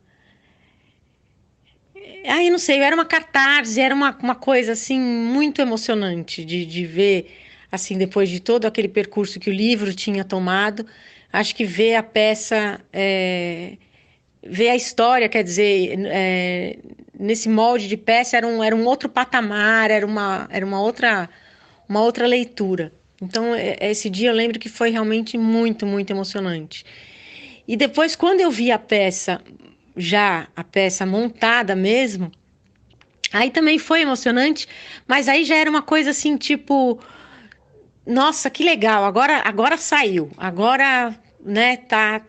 Aí 2.26 2.50
não 2.50 2.58
sei, 2.58 2.80
era 2.80 2.94
uma 2.94 3.04
catarse, 3.04 3.80
era 3.80 3.94
uma, 3.94 4.16
uma 4.22 4.34
coisa 4.34 4.72
assim 4.72 4.98
muito 5.00 5.60
emocionante 5.60 6.44
de, 6.44 6.66
de 6.66 6.86
ver, 6.86 7.30
assim, 7.70 7.96
depois 7.96 8.28
de 8.28 8.40
todo 8.40 8.66
aquele 8.66 8.88
percurso 8.88 9.40
que 9.40 9.50
o 9.50 9.52
livro 9.52 9.94
tinha 9.94 10.24
tomado. 10.24 10.86
Acho 11.32 11.54
que 11.54 11.64
ver 11.64 11.94
a 11.96 12.02
peça. 12.02 12.80
É, 12.92 13.76
ver 14.42 14.70
a 14.70 14.76
história, 14.76 15.28
quer 15.28 15.44
dizer, 15.44 15.98
é, 16.06 16.78
nesse 17.18 17.48
molde 17.48 17.86
de 17.88 17.96
peça 17.96 18.36
era 18.36 18.46
um, 18.46 18.64
era 18.64 18.74
um 18.74 18.86
outro 18.86 19.08
patamar, 19.08 19.90
era 19.90 20.06
uma, 20.06 20.48
era 20.50 20.64
uma 20.64 20.80
outra 20.80 21.28
uma 21.90 22.02
outra 22.02 22.26
leitura. 22.26 22.92
Então, 23.20 23.54
é, 23.54 23.76
esse 23.90 24.08
dia 24.08 24.30
eu 24.30 24.34
lembro 24.34 24.58
que 24.60 24.68
foi 24.68 24.90
realmente 24.90 25.36
muito, 25.36 25.84
muito 25.84 26.10
emocionante. 26.10 26.84
E 27.66 27.76
depois, 27.76 28.14
quando 28.16 28.40
eu 28.40 28.50
vi 28.50 28.70
a 28.70 28.78
peça, 28.78 29.40
já 29.96 30.48
a 30.54 30.64
peça 30.64 31.04
montada 31.04 31.74
mesmo, 31.74 32.30
Aí 33.32 33.50
também 33.50 33.78
foi 33.78 34.02
emocionante, 34.02 34.66
mas 35.06 35.28
aí 35.28 35.44
já 35.44 35.56
era 35.56 35.70
uma 35.70 35.82
coisa 35.82 36.10
assim, 36.10 36.36
tipo, 36.36 36.98
nossa, 38.04 38.50
que 38.50 38.64
legal, 38.64 39.04
agora 39.04 39.42
agora 39.44 39.76
saiu. 39.76 40.30
Agora, 40.36 41.14
né, 41.40 41.76
tá 41.76 42.22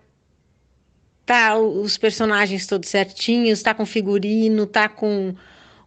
tá 1.26 1.57
os 1.57 1.97
personagens 1.97 2.68
todos 2.68 2.89
certinhos, 2.89 3.64
tá 3.64 3.74
com 3.74 3.86
figurino, 3.86 4.68
tá 4.68 4.88
com 4.89 5.36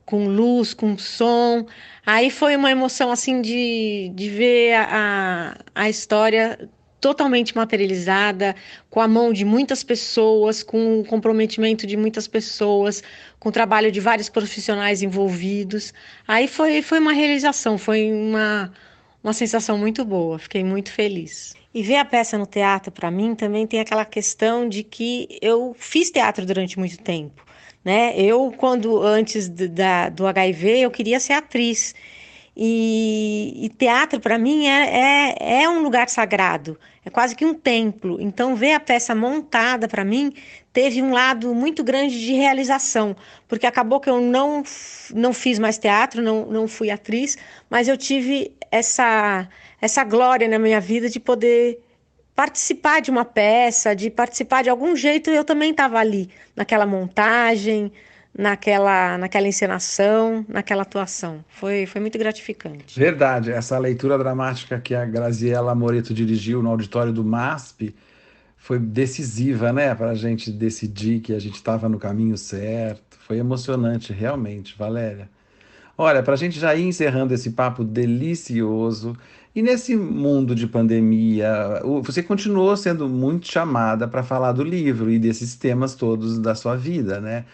com 0.04 0.26
luz, 0.28 0.74
com 0.74 0.98
som. 0.98 1.66
Aí 2.04 2.30
foi 2.30 2.56
uma 2.56 2.70
emoção 2.70 3.10
assim 3.10 3.40
de, 3.40 4.10
de 4.14 4.28
ver 4.30 4.74
a, 4.74 5.56
a 5.74 5.88
história 5.88 6.68
totalmente 7.04 7.54
materializada, 7.54 8.56
com 8.88 8.98
a 8.98 9.06
mão 9.06 9.30
de 9.30 9.44
muitas 9.44 9.84
pessoas, 9.84 10.62
com 10.62 11.00
o 11.00 11.04
comprometimento 11.04 11.86
de 11.86 11.98
muitas 11.98 12.26
pessoas, 12.26 13.02
com 13.38 13.50
o 13.50 13.52
trabalho 13.52 13.92
de 13.92 14.00
vários 14.00 14.30
profissionais 14.30 15.02
envolvidos. 15.02 15.92
Aí 16.26 16.48
foi, 16.48 16.80
foi 16.80 16.98
uma 16.98 17.12
realização, 17.12 17.76
foi 17.76 18.10
uma, 18.10 18.72
uma 19.22 19.34
sensação 19.34 19.76
muito 19.76 20.02
boa, 20.02 20.38
fiquei 20.38 20.64
muito 20.64 20.90
feliz. 20.90 21.52
E 21.74 21.82
ver 21.82 21.96
a 21.96 22.06
peça 22.06 22.38
no 22.38 22.46
teatro, 22.46 22.90
para 22.90 23.10
mim, 23.10 23.34
também 23.34 23.66
tem 23.66 23.80
aquela 23.80 24.06
questão 24.06 24.66
de 24.66 24.82
que 24.82 25.28
eu 25.42 25.76
fiz 25.78 26.10
teatro 26.10 26.46
durante 26.46 26.78
muito 26.78 26.96
tempo. 26.96 27.44
Né? 27.84 28.18
Eu, 28.18 28.50
quando 28.56 29.02
antes 29.02 29.46
da, 29.50 30.08
do 30.08 30.26
HIV, 30.26 30.78
eu 30.78 30.90
queria 30.90 31.20
ser 31.20 31.34
atriz. 31.34 31.94
E, 32.56 33.64
e 33.64 33.68
teatro, 33.68 34.20
para 34.20 34.38
mim, 34.38 34.66
é, 34.66 35.32
é, 35.40 35.62
é 35.62 35.68
um 35.68 35.82
lugar 35.82 36.08
sagrado, 36.08 36.78
é 37.04 37.10
quase 37.10 37.34
que 37.34 37.44
um 37.44 37.52
templo. 37.52 38.20
Então, 38.20 38.54
ver 38.54 38.74
a 38.74 38.80
peça 38.80 39.12
montada, 39.12 39.88
para 39.88 40.04
mim, 40.04 40.32
teve 40.72 41.02
um 41.02 41.12
lado 41.12 41.52
muito 41.52 41.82
grande 41.82 42.18
de 42.18 42.32
realização, 42.32 43.16
porque 43.48 43.66
acabou 43.66 43.98
que 43.98 44.08
eu 44.08 44.20
não, 44.20 44.62
não 45.12 45.32
fiz 45.32 45.58
mais 45.58 45.78
teatro, 45.78 46.22
não, 46.22 46.46
não 46.46 46.68
fui 46.68 46.90
atriz, 46.90 47.36
mas 47.68 47.88
eu 47.88 47.96
tive 47.96 48.52
essa, 48.70 49.48
essa 49.80 50.04
glória 50.04 50.46
na 50.46 50.58
minha 50.58 50.80
vida 50.80 51.08
de 51.08 51.18
poder 51.18 51.80
participar 52.36 53.00
de 53.00 53.10
uma 53.10 53.24
peça, 53.24 53.94
de 53.94 54.10
participar 54.10 54.62
de 54.62 54.70
algum 54.70 54.94
jeito, 54.96 55.30
eu 55.30 55.44
também 55.44 55.70
estava 55.70 55.98
ali, 55.98 56.30
naquela 56.54 56.86
montagem, 56.86 57.92
naquela, 58.36 59.16
naquela 59.16 59.46
encenação, 59.46 60.44
naquela 60.48 60.82
atuação. 60.82 61.44
Foi, 61.48 61.86
foi 61.86 62.00
muito 62.00 62.18
gratificante. 62.18 62.98
Verdade, 62.98 63.52
essa 63.52 63.78
leitura 63.78 64.18
dramática 64.18 64.80
que 64.80 64.94
a 64.94 65.04
Graziella 65.04 65.74
Moreto 65.74 66.12
dirigiu 66.12 66.62
no 66.62 66.70
auditório 66.70 67.12
do 67.12 67.24
MASP 67.24 67.94
foi 68.56 68.78
decisiva, 68.78 69.72
né, 69.72 69.94
para 69.94 70.10
a 70.10 70.14
gente 70.14 70.50
decidir 70.50 71.20
que 71.20 71.34
a 71.34 71.38
gente 71.38 71.54
estava 71.54 71.88
no 71.88 71.98
caminho 71.98 72.36
certo. 72.36 73.18
Foi 73.20 73.38
emocionante, 73.38 74.12
realmente, 74.12 74.74
Valéria. 74.76 75.28
Olha, 75.96 76.22
para 76.22 76.34
a 76.34 76.36
gente 76.36 76.58
já 76.58 76.74
ir 76.74 76.84
encerrando 76.84 77.32
esse 77.32 77.50
papo 77.50 77.84
delicioso, 77.84 79.16
e 79.54 79.62
nesse 79.62 79.94
mundo 79.94 80.52
de 80.52 80.66
pandemia, 80.66 81.80
você 82.02 82.22
continuou 82.22 82.76
sendo 82.76 83.08
muito 83.08 83.46
chamada 83.46 84.08
para 84.08 84.24
falar 84.24 84.50
do 84.50 84.64
livro 84.64 85.08
e 85.10 85.18
desses 85.18 85.54
temas 85.54 85.94
todos 85.94 86.40
da 86.40 86.56
sua 86.56 86.74
vida, 86.74 87.20
né? 87.20 87.44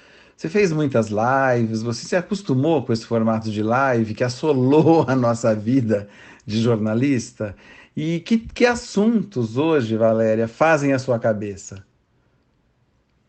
Você 0.40 0.48
fez 0.48 0.72
muitas 0.72 1.08
lives, 1.10 1.82
você 1.82 2.06
se 2.06 2.16
acostumou 2.16 2.82
com 2.82 2.94
esse 2.94 3.04
formato 3.04 3.50
de 3.50 3.62
live 3.62 4.14
que 4.14 4.24
assolou 4.24 5.04
a 5.06 5.14
nossa 5.14 5.54
vida 5.54 6.08
de 6.46 6.62
jornalista. 6.62 7.54
E 7.94 8.20
que, 8.20 8.38
que 8.38 8.64
assuntos 8.64 9.58
hoje, 9.58 9.98
Valéria, 9.98 10.48
fazem 10.48 10.94
a 10.94 10.98
sua 10.98 11.18
cabeça? 11.18 11.84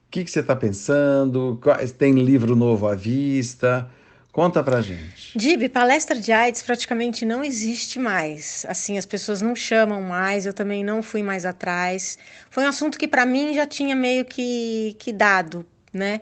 O 0.08 0.10
que, 0.10 0.24
que 0.24 0.32
você 0.32 0.40
está 0.40 0.56
pensando? 0.56 1.60
Tem 1.98 2.14
livro 2.14 2.56
novo 2.56 2.88
à 2.88 2.96
vista? 2.96 3.92
Conta 4.32 4.64
pra 4.64 4.82
gente. 4.82 5.38
Dib, 5.38 5.68
palestra 5.68 6.18
de 6.18 6.32
AIDS 6.32 6.64
praticamente 6.64 7.26
não 7.26 7.44
existe 7.44 8.00
mais. 8.00 8.66
Assim, 8.70 8.98
as 8.98 9.06
pessoas 9.06 9.42
não 9.42 9.54
chamam 9.54 10.02
mais, 10.02 10.46
eu 10.46 10.54
também 10.54 10.82
não 10.82 11.04
fui 11.04 11.22
mais 11.22 11.46
atrás. 11.46 12.18
Foi 12.50 12.64
um 12.64 12.70
assunto 12.70 12.98
que 12.98 13.06
para 13.06 13.26
mim 13.26 13.54
já 13.54 13.68
tinha 13.68 13.98
meio 13.98 14.24
que, 14.24 14.96
que 14.98 15.12
dado, 15.12 15.66
né? 15.94 16.22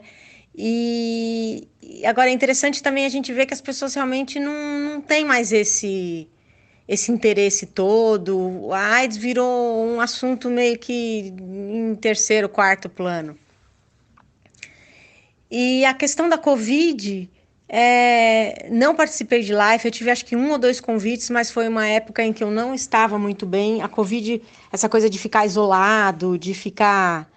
E 0.62 1.66
agora 2.04 2.28
é 2.28 2.32
interessante 2.34 2.82
também 2.82 3.06
a 3.06 3.08
gente 3.08 3.32
ver 3.32 3.46
que 3.46 3.54
as 3.54 3.62
pessoas 3.62 3.94
realmente 3.94 4.38
não, 4.38 4.78
não 4.78 5.00
têm 5.00 5.24
mais 5.24 5.52
esse, 5.52 6.28
esse 6.86 7.10
interesse 7.10 7.64
todo. 7.64 8.68
A 8.70 8.96
AIDS 8.96 9.16
virou 9.16 9.86
um 9.86 10.02
assunto 10.02 10.50
meio 10.50 10.78
que 10.78 11.32
em 11.34 11.94
terceiro, 11.94 12.46
quarto 12.46 12.90
plano. 12.90 13.38
E 15.50 15.82
a 15.86 15.94
questão 15.94 16.28
da 16.28 16.36
Covid, 16.36 17.30
é, 17.66 18.68
não 18.70 18.94
participei 18.94 19.42
de 19.42 19.54
live, 19.54 19.82
eu 19.86 19.90
tive 19.90 20.10
acho 20.10 20.26
que 20.26 20.36
um 20.36 20.50
ou 20.50 20.58
dois 20.58 20.78
convites, 20.78 21.30
mas 21.30 21.50
foi 21.50 21.68
uma 21.68 21.86
época 21.86 22.22
em 22.22 22.34
que 22.34 22.44
eu 22.44 22.50
não 22.50 22.74
estava 22.74 23.18
muito 23.18 23.46
bem. 23.46 23.80
A 23.80 23.88
Covid, 23.88 24.42
essa 24.70 24.90
coisa 24.90 25.08
de 25.08 25.18
ficar 25.18 25.46
isolado, 25.46 26.38
de 26.38 26.52
ficar. 26.52 27.30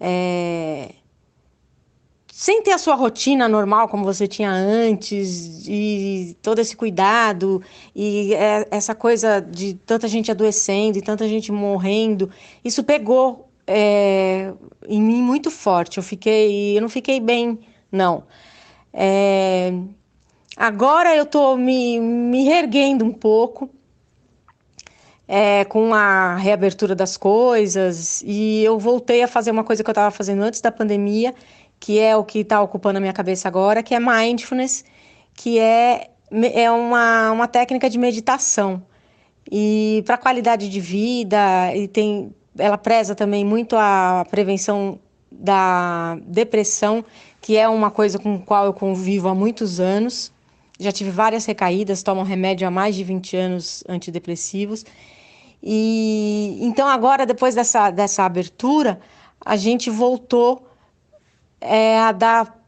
É, 0.00 0.90
sem 2.42 2.60
ter 2.60 2.72
a 2.72 2.78
sua 2.78 2.96
rotina 2.96 3.48
normal 3.48 3.88
como 3.88 4.02
você 4.02 4.26
tinha 4.26 4.50
antes, 4.50 5.64
e 5.64 6.36
todo 6.42 6.58
esse 6.58 6.76
cuidado, 6.76 7.62
e 7.94 8.34
é, 8.34 8.66
essa 8.68 8.96
coisa 8.96 9.38
de 9.38 9.74
tanta 9.74 10.08
gente 10.08 10.28
adoecendo 10.28 10.98
e 10.98 11.02
tanta 11.02 11.28
gente 11.28 11.52
morrendo, 11.52 12.28
isso 12.64 12.82
pegou 12.82 13.48
é, 13.64 14.52
em 14.88 15.00
mim 15.00 15.22
muito 15.22 15.52
forte. 15.52 15.98
Eu 15.98 16.02
fiquei, 16.02 16.76
eu 16.76 16.82
não 16.82 16.88
fiquei 16.88 17.20
bem, 17.20 17.60
não. 17.92 18.24
É, 18.92 19.72
agora 20.56 21.14
eu 21.14 21.22
estou 21.22 21.56
me, 21.56 22.00
me 22.00 22.42
reerguendo 22.42 23.04
um 23.04 23.12
pouco. 23.12 23.70
É, 25.34 25.64
com 25.64 25.94
a 25.94 26.36
reabertura 26.36 26.94
das 26.94 27.16
coisas, 27.16 28.22
e 28.26 28.62
eu 28.64 28.78
voltei 28.78 29.22
a 29.22 29.28
fazer 29.28 29.50
uma 29.50 29.64
coisa 29.64 29.82
que 29.82 29.88
eu 29.88 29.92
estava 29.92 30.10
fazendo 30.10 30.42
antes 30.42 30.60
da 30.60 30.70
pandemia, 30.70 31.32
que 31.82 31.98
é 31.98 32.16
o 32.16 32.22
que 32.22 32.38
está 32.38 32.62
ocupando 32.62 32.98
a 32.98 33.00
minha 33.00 33.12
cabeça 33.12 33.48
agora, 33.48 33.82
que 33.82 33.92
é 33.92 33.98
mindfulness, 33.98 34.84
que 35.34 35.58
é, 35.58 36.10
é 36.30 36.70
uma, 36.70 37.32
uma 37.32 37.48
técnica 37.48 37.90
de 37.90 37.98
meditação. 37.98 38.80
E 39.50 40.00
para 40.06 40.16
qualidade 40.16 40.68
de 40.68 40.80
vida, 40.80 41.74
e 41.74 41.88
tem, 41.88 42.32
ela 42.56 42.78
preza 42.78 43.16
também 43.16 43.44
muito 43.44 43.74
a 43.76 44.24
prevenção 44.30 45.00
da 45.28 46.16
depressão, 46.24 47.04
que 47.40 47.56
é 47.56 47.68
uma 47.68 47.90
coisa 47.90 48.16
com 48.16 48.36
a 48.36 48.38
qual 48.38 48.66
eu 48.66 48.72
convivo 48.72 49.26
há 49.26 49.34
muitos 49.34 49.80
anos. 49.80 50.32
Já 50.78 50.92
tive 50.92 51.10
várias 51.10 51.44
recaídas, 51.46 52.00
tomo 52.04 52.22
remédio 52.22 52.64
há 52.68 52.70
mais 52.70 52.94
de 52.94 53.02
20 53.02 53.36
anos 53.36 53.82
antidepressivos. 53.88 54.84
E 55.60 56.58
então 56.60 56.86
agora, 56.86 57.26
depois 57.26 57.56
dessa, 57.56 57.90
dessa 57.90 58.22
abertura, 58.22 59.00
a 59.44 59.56
gente 59.56 59.90
voltou 59.90 60.68
é, 61.62 61.98
a 61.98 62.12
dar 62.12 62.62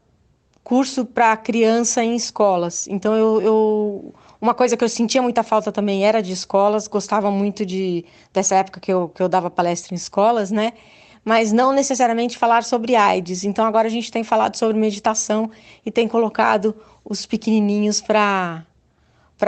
curso 0.63 1.05
para 1.05 1.37
criança 1.37 2.03
em 2.03 2.15
escolas. 2.15 2.87
Então, 2.87 3.13
eu, 3.15 3.41
eu, 3.41 4.15
uma 4.41 4.53
coisa 4.53 4.75
que 4.75 4.83
eu 4.83 4.89
sentia 4.89 5.21
muita 5.21 5.43
falta 5.43 5.71
também 5.71 6.05
era 6.05 6.21
de 6.21 6.31
escolas, 6.31 6.87
gostava 6.87 7.29
muito 7.29 7.65
de 7.65 8.03
dessa 8.33 8.55
época 8.55 8.79
que 8.79 8.91
eu, 8.91 9.09
que 9.09 9.21
eu 9.21 9.29
dava 9.29 9.49
palestra 9.49 9.93
em 9.93 9.97
escolas, 9.97 10.49
né? 10.49 10.73
Mas 11.23 11.51
não 11.51 11.71
necessariamente 11.71 12.37
falar 12.37 12.63
sobre 12.63 12.95
AIDS. 12.95 13.43
Então, 13.43 13.65
agora 13.65 13.87
a 13.87 13.91
gente 13.91 14.11
tem 14.11 14.23
falado 14.23 14.55
sobre 14.55 14.77
meditação 14.77 15.51
e 15.85 15.91
tem 15.91 16.07
colocado 16.07 16.75
os 17.03 17.25
pequenininhos 17.25 18.01
para 18.01 18.65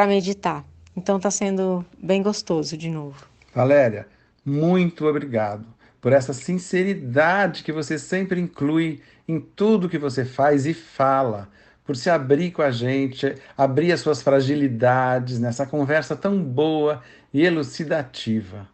meditar. 0.08 0.64
Então, 0.96 1.18
está 1.18 1.32
sendo 1.32 1.86
bem 1.98 2.22
gostoso 2.22 2.76
de 2.76 2.90
novo. 2.90 3.26
Valéria, 3.54 4.08
muito 4.46 5.06
obrigado 5.06 5.66
por 6.02 6.14
essa 6.14 6.34
sinceridade 6.34 7.64
que 7.64 7.72
você 7.72 8.00
sempre 8.00 8.40
inclui 8.40 9.02
em 9.28 9.40
tudo 9.40 9.90
que 9.90 9.98
você 9.98 10.24
faz 10.24 10.66
e 10.66 10.74
fala, 10.74 11.50
por 11.84 11.96
se 11.96 12.10
abrir 12.10 12.52
com 12.52 12.62
a 12.62 12.72
gente, 12.72 13.36
abrir 13.58 13.92
as 13.92 14.02
suas 14.02 14.22
fragilidades 14.22 15.40
nessa 15.40 15.66
conversa 15.66 16.16
tão 16.16 16.42
boa 16.42 17.02
e 17.34 17.46
elucidativa. 17.46 18.68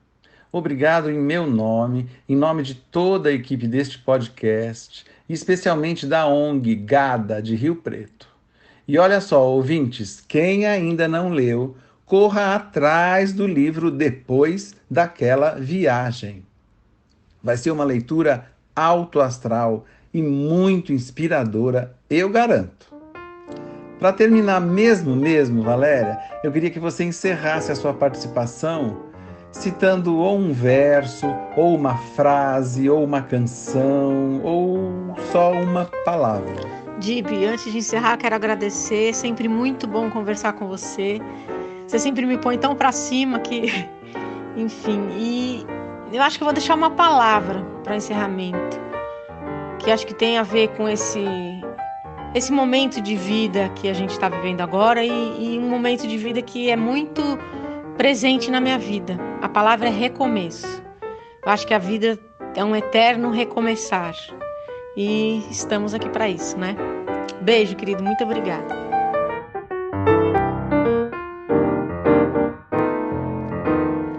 Obrigado 0.51 1.09
em 1.09 1.17
meu 1.17 1.47
nome, 1.47 2.07
em 2.29 2.35
nome 2.35 2.61
de 2.61 2.75
toda 2.75 3.29
a 3.29 3.33
equipe 3.33 3.67
deste 3.67 3.97
podcast, 3.97 5.05
especialmente 5.27 6.05
da 6.05 6.27
ONG 6.27 6.75
Gada 6.75 7.41
de 7.41 7.55
Rio 7.55 7.75
Preto. 7.75 8.27
E 8.87 8.99
olha 8.99 9.19
só, 9.21 9.47
ouvintes, 9.47 10.23
quem 10.27 10.67
ainda 10.67 11.07
não 11.07 11.29
leu, 11.29 11.75
corra 12.05 12.55
atrás 12.55 13.33
do 13.33 13.47
livro 13.47 13.89
depois 13.89 14.75
daquela 14.89 15.55
viagem. 15.55 16.45
Vai 17.41 17.57
ser 17.57 17.71
uma 17.71 17.83
leitura 17.83 18.47
alto 18.75 19.19
astral 19.21 19.85
e 20.13 20.21
muito 20.21 20.93
inspiradora, 20.93 21.95
eu 22.09 22.29
garanto. 22.29 22.93
Para 23.99 24.13
terminar 24.13 24.59
mesmo, 24.59 25.15
mesmo, 25.15 25.63
Valéria, 25.63 26.19
eu 26.43 26.51
queria 26.51 26.69
que 26.69 26.79
você 26.79 27.03
encerrasse 27.03 27.71
a 27.71 27.75
sua 27.75 27.93
participação 27.93 29.11
citando 29.53 30.17
ou 30.17 30.37
um 30.37 30.51
verso, 30.51 31.27
ou 31.55 31.75
uma 31.75 31.95
frase, 31.95 32.89
ou 32.89 33.03
uma 33.03 33.21
canção, 33.21 34.41
ou 34.43 35.15
só 35.31 35.53
uma 35.53 35.85
palavra. 36.03 36.53
Dib, 36.99 37.27
antes 37.45 37.71
de 37.71 37.77
encerrar, 37.77 38.17
quero 38.17 38.35
agradecer. 38.35 39.13
Sempre 39.13 39.47
muito 39.47 39.87
bom 39.87 40.09
conversar 40.09 40.53
com 40.53 40.67
você. 40.67 41.19
Você 41.87 41.99
sempre 41.99 42.25
me 42.25 42.37
põe 42.37 42.57
tão 42.57 42.75
para 42.75 42.91
cima 42.91 43.39
que, 43.39 43.87
enfim. 44.57 45.07
E 45.17 45.65
eu 46.11 46.21
acho 46.21 46.37
que 46.37 46.43
eu 46.43 46.47
vou 46.47 46.53
deixar 46.53 46.75
uma 46.75 46.89
palavra 46.89 47.63
para 47.83 47.95
encerramento, 47.95 48.79
que 49.83 49.91
acho 49.91 50.07
que 50.07 50.13
tem 50.13 50.37
a 50.37 50.43
ver 50.43 50.69
com 50.69 50.87
esse 50.87 51.23
esse 52.33 52.51
momento 52.51 52.99
de 52.99 53.15
vida 53.15 53.69
que 53.75 53.87
a 53.87 53.93
gente 53.93 54.09
está 54.09 54.27
vivendo 54.27 54.61
agora 54.61 55.03
e, 55.03 55.09
e 55.09 55.59
um 55.59 55.69
momento 55.69 56.07
de 56.07 56.17
vida 56.17 56.41
que 56.41 56.69
é 56.71 56.75
muito 56.75 57.21
presente 57.95 58.49
na 58.49 58.59
minha 58.59 58.79
vida. 58.79 59.19
A 59.39 59.47
palavra 59.47 59.87
é 59.87 59.91
recomeço. 59.91 60.81
Eu 61.45 61.51
acho 61.51 61.67
que 61.67 61.75
a 61.75 61.77
vida 61.77 62.17
é 62.55 62.63
um 62.63 62.75
eterno 62.75 63.29
recomeçar. 63.29 64.15
E 64.97 65.45
estamos 65.51 65.93
aqui 65.93 66.09
para 66.09 66.27
isso, 66.27 66.57
né? 66.57 66.75
Beijo, 67.41 67.75
querido. 67.75 68.03
Muito 68.03 68.23
obrigada. 68.23 68.73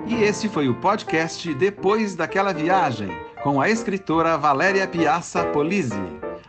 E 0.06 0.22
esse 0.22 0.48
foi 0.48 0.68
o 0.68 0.74
podcast 0.74 1.52
Depois 1.54 2.14
daquela 2.14 2.52
viagem, 2.52 3.08
com 3.44 3.60
a 3.60 3.68
escritora 3.68 4.38
Valéria 4.38 4.88
Piazza 4.88 5.44
Polizzi. 5.44 6.00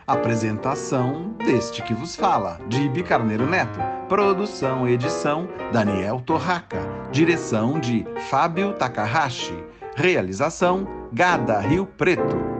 Apresentação 0.06 1.36
deste 1.44 1.82
que 1.82 1.92
vos 1.92 2.16
fala, 2.16 2.58
Dibi 2.68 3.02
Carneiro 3.02 3.44
Neto. 3.44 3.78
Produção 4.08 4.88
edição 4.88 5.46
Daniel 5.70 6.22
Torraca. 6.24 6.80
Direção 7.12 7.78
de 7.78 8.06
Fábio 8.30 8.72
Takahashi. 8.72 9.62
Realização 9.94 10.88
Gada 11.12 11.60
Rio 11.60 11.84
Preto. 11.84 12.55